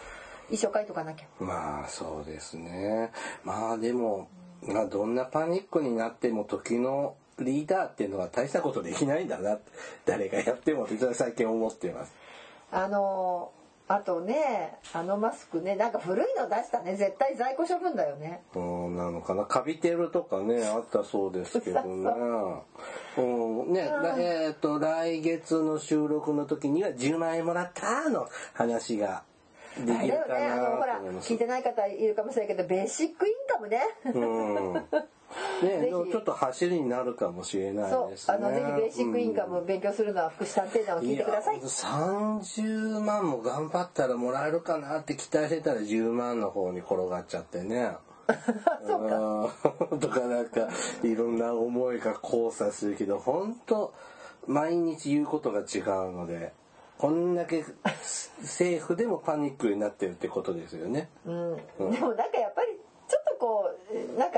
[0.49, 1.27] 一生書いとかなきゃ。
[1.39, 3.11] まあそうですね。
[3.43, 4.27] まあでも、
[4.63, 9.71] まあどんなパニックになっても時のリーダーっていうのは大したことできないんだなって
[10.05, 12.13] 誰がやっても最近思ってます。
[12.71, 13.51] あの
[13.87, 18.59] あとねあのマスクねなんか古いの出したね絶対在庫処分だよねう
[18.89, 19.45] ん、なのかな。
[19.45, 22.09] カビてるとかね、 あったそうですけどね。
[23.17, 29.23] うん、ね、だえっ、と、来月の収録の時には10万円もらったの話が
[29.77, 31.37] できるかねあのほらなと思います聞い。
[31.37, 34.73] てない方いるかもしれないけどベーシックインカムねうん。
[35.63, 38.35] ね、ちょっと走りになるかもしれないですね。
[38.35, 47.91] あのぜひベーシックインカムを勉強するのは福祉探偵団を聞いてくださいや30万も頑張ったらもらえるかなって期待してたら10万の方に転がっちゃってね。
[48.87, 49.97] そうかか。
[49.97, 50.69] とかなんか
[51.03, 53.93] いろんな思いが交差するけど本当
[54.47, 56.53] 毎日言うことが違うので
[56.97, 57.65] こんだけ
[58.41, 61.09] 政府でもパニックになってるってことですよね。
[61.25, 61.55] うん、
[61.91, 62.70] でもなんかやっぱり
[63.41, 63.71] こ
[64.15, 64.37] うなんか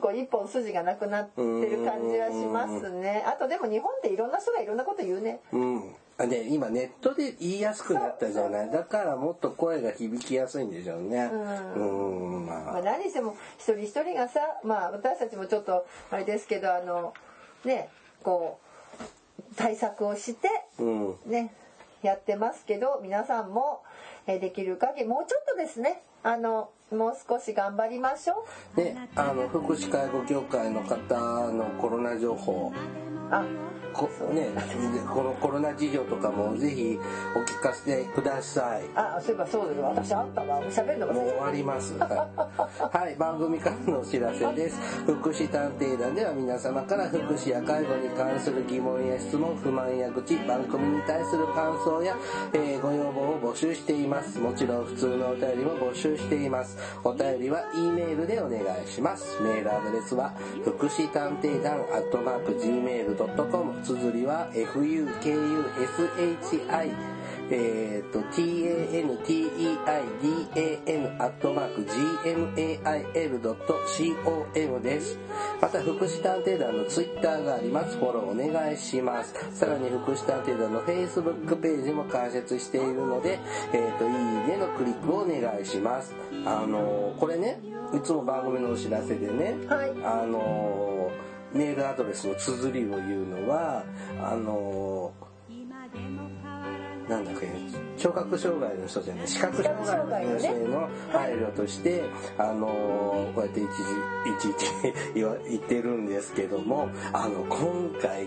[0.00, 5.94] こう一本筋がなくなってる感じはしますねあとでも日本っていろんな人がいろんなこと言うねうん。
[6.16, 8.70] あで今ネットで言いやすくなったじゃない？
[8.70, 11.28] だからもっと声が響きやすいんでしょうね。
[11.74, 12.82] うん、ままあ、あ。
[12.82, 17.12] 何しても一人一人がさまあ私たちもちょっとあれですけどあの
[17.64, 17.88] ね
[18.22, 18.60] こ
[19.00, 20.48] う対策をして
[20.78, 21.16] うん。
[21.26, 21.52] ね
[22.02, 23.82] やってますけど皆さんも
[24.28, 30.98] えーできる限りもうちょっとですねあのもう少し頑張りましょうで、あの福祉介護協会の方
[31.52, 32.72] のコロナ情報。
[33.30, 33.44] あ
[33.94, 34.50] こね、で
[35.08, 36.98] このコロナ事情とかもぜひ
[37.36, 38.82] お聞かせください。
[38.96, 41.96] あそういえばそうだよ私あったわ喋るのがもう終わります。
[41.96, 42.06] は
[42.92, 44.80] い、はい番組からのお知らせです。
[45.06, 52.16] 福祉探偵団では皆様から福祉や介護に関する疑問や質問、不満や愚痴、番組に対する感想や、
[52.52, 54.40] えーご要望を募集しています。
[54.40, 56.76] もちろん普通のお便りも募集しています。
[57.02, 59.40] お便りは E メールでお願いします。
[59.42, 65.04] メールアドレスは福祉探偵団アットマーク Gmail.com 綴りは fukushi
[67.50, 69.84] えっ、と、tanteidan
[71.22, 71.82] アットマーク
[73.14, 75.18] gmail.com です。
[75.60, 77.96] また、福祉探偵団のツイッターがあります。
[77.98, 79.34] フォローお願いします。
[79.52, 83.38] さらに、福祉探偵団の Facebook ページも開設しているので、
[83.72, 86.14] えっ、と、いいねのクリックをお願いします。
[86.46, 87.60] あのーこれね、
[87.94, 93.84] いつも番組のお知らせでね、はいあのーメールアドレスの綴りを言うのは、
[94.20, 96.53] あのー
[97.08, 97.48] なんだっけ？
[97.96, 99.28] 聴覚障害の人じゃない？
[99.28, 102.02] 視覚障害の人への配慮として、
[102.38, 102.66] あの
[103.34, 104.66] こうやって一時いちいち
[105.14, 108.26] 言わ言ってるんですけどもあの今回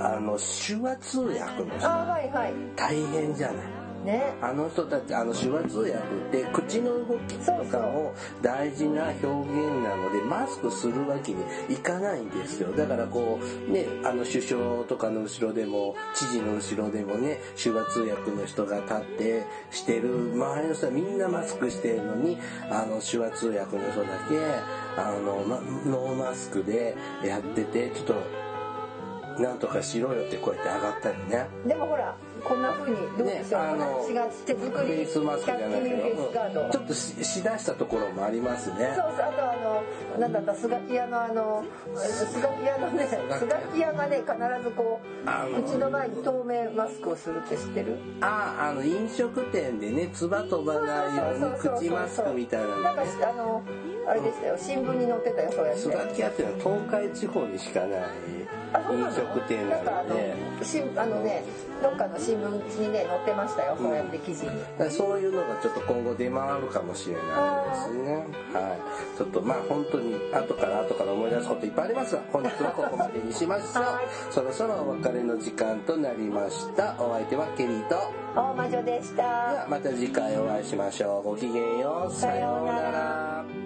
[0.00, 1.88] あの手話通訳の人。
[1.90, 2.52] あはいはい。
[2.74, 3.85] 大変じゃない？
[4.06, 4.34] ね。
[4.40, 5.98] あの人たちあの手話通訳っ
[6.30, 9.26] て口の動きとかも大事な表現
[9.84, 12.72] なのでマスクするわけにいかないんですよ。
[12.72, 13.38] だからこ
[13.68, 22.38] うねあの首相とかの後ろでも知事の後ろでもね手話通訳の人が立ってしてる周りの人はみんなマスクしてるのに
[22.70, 24.38] あの手話通訳の人だけ
[24.96, 28.46] あの、ま、ノーマスクでやっててちょっと
[29.42, 31.46] なんとかしろよってこうやって上がったりね。
[31.66, 32.16] でもほら
[32.48, 38.94] こんな風にどうでしょう、ねが手作フェりイスマスクじゃないけキャッチフェイスガードどちょっとししだしたところもありますね。
[38.96, 39.26] そうそう。
[39.26, 40.54] あとあのなんだった？
[40.54, 41.64] スガキ屋のあの
[41.96, 43.92] スガキ屋のねスガキ屋。
[43.92, 44.32] がね必
[44.62, 47.98] ずこあのう口の前に透明マスクをするって知ってる？
[48.20, 53.62] ああの飲食店でね唾飛ばないように口マスクみたいなのなんかねあの
[54.06, 57.90] あれでしたよ新聞に載ってたよそうやってスガキ屋っていうのは東海地方にしかない
[58.90, 60.34] 飲食店なので。
[60.96, 61.44] あのね
[61.82, 67.24] どっかの新聞にね載ってましたよそうやって記事に、そういうのがちょっと今後出回るかもしれない
[67.70, 68.14] ですね。
[68.52, 68.76] は
[69.14, 69.18] い。
[69.18, 73.82] ちょっとまあ本当に後から後から思い出すこといっぱいありますが本日はここまでにしましょう。
[73.82, 74.32] はい。
[74.32, 76.94] そろそろお別れの時間となりました。
[76.98, 77.96] お相手はケリーと。
[78.34, 79.22] 大魔女でした。
[79.22, 81.22] ではまた次回お会いしましょう。
[81.22, 82.12] ごきげんよう。
[82.12, 83.65] さようなら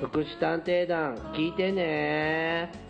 [0.00, 2.87] 福祉探偵団聞いてね。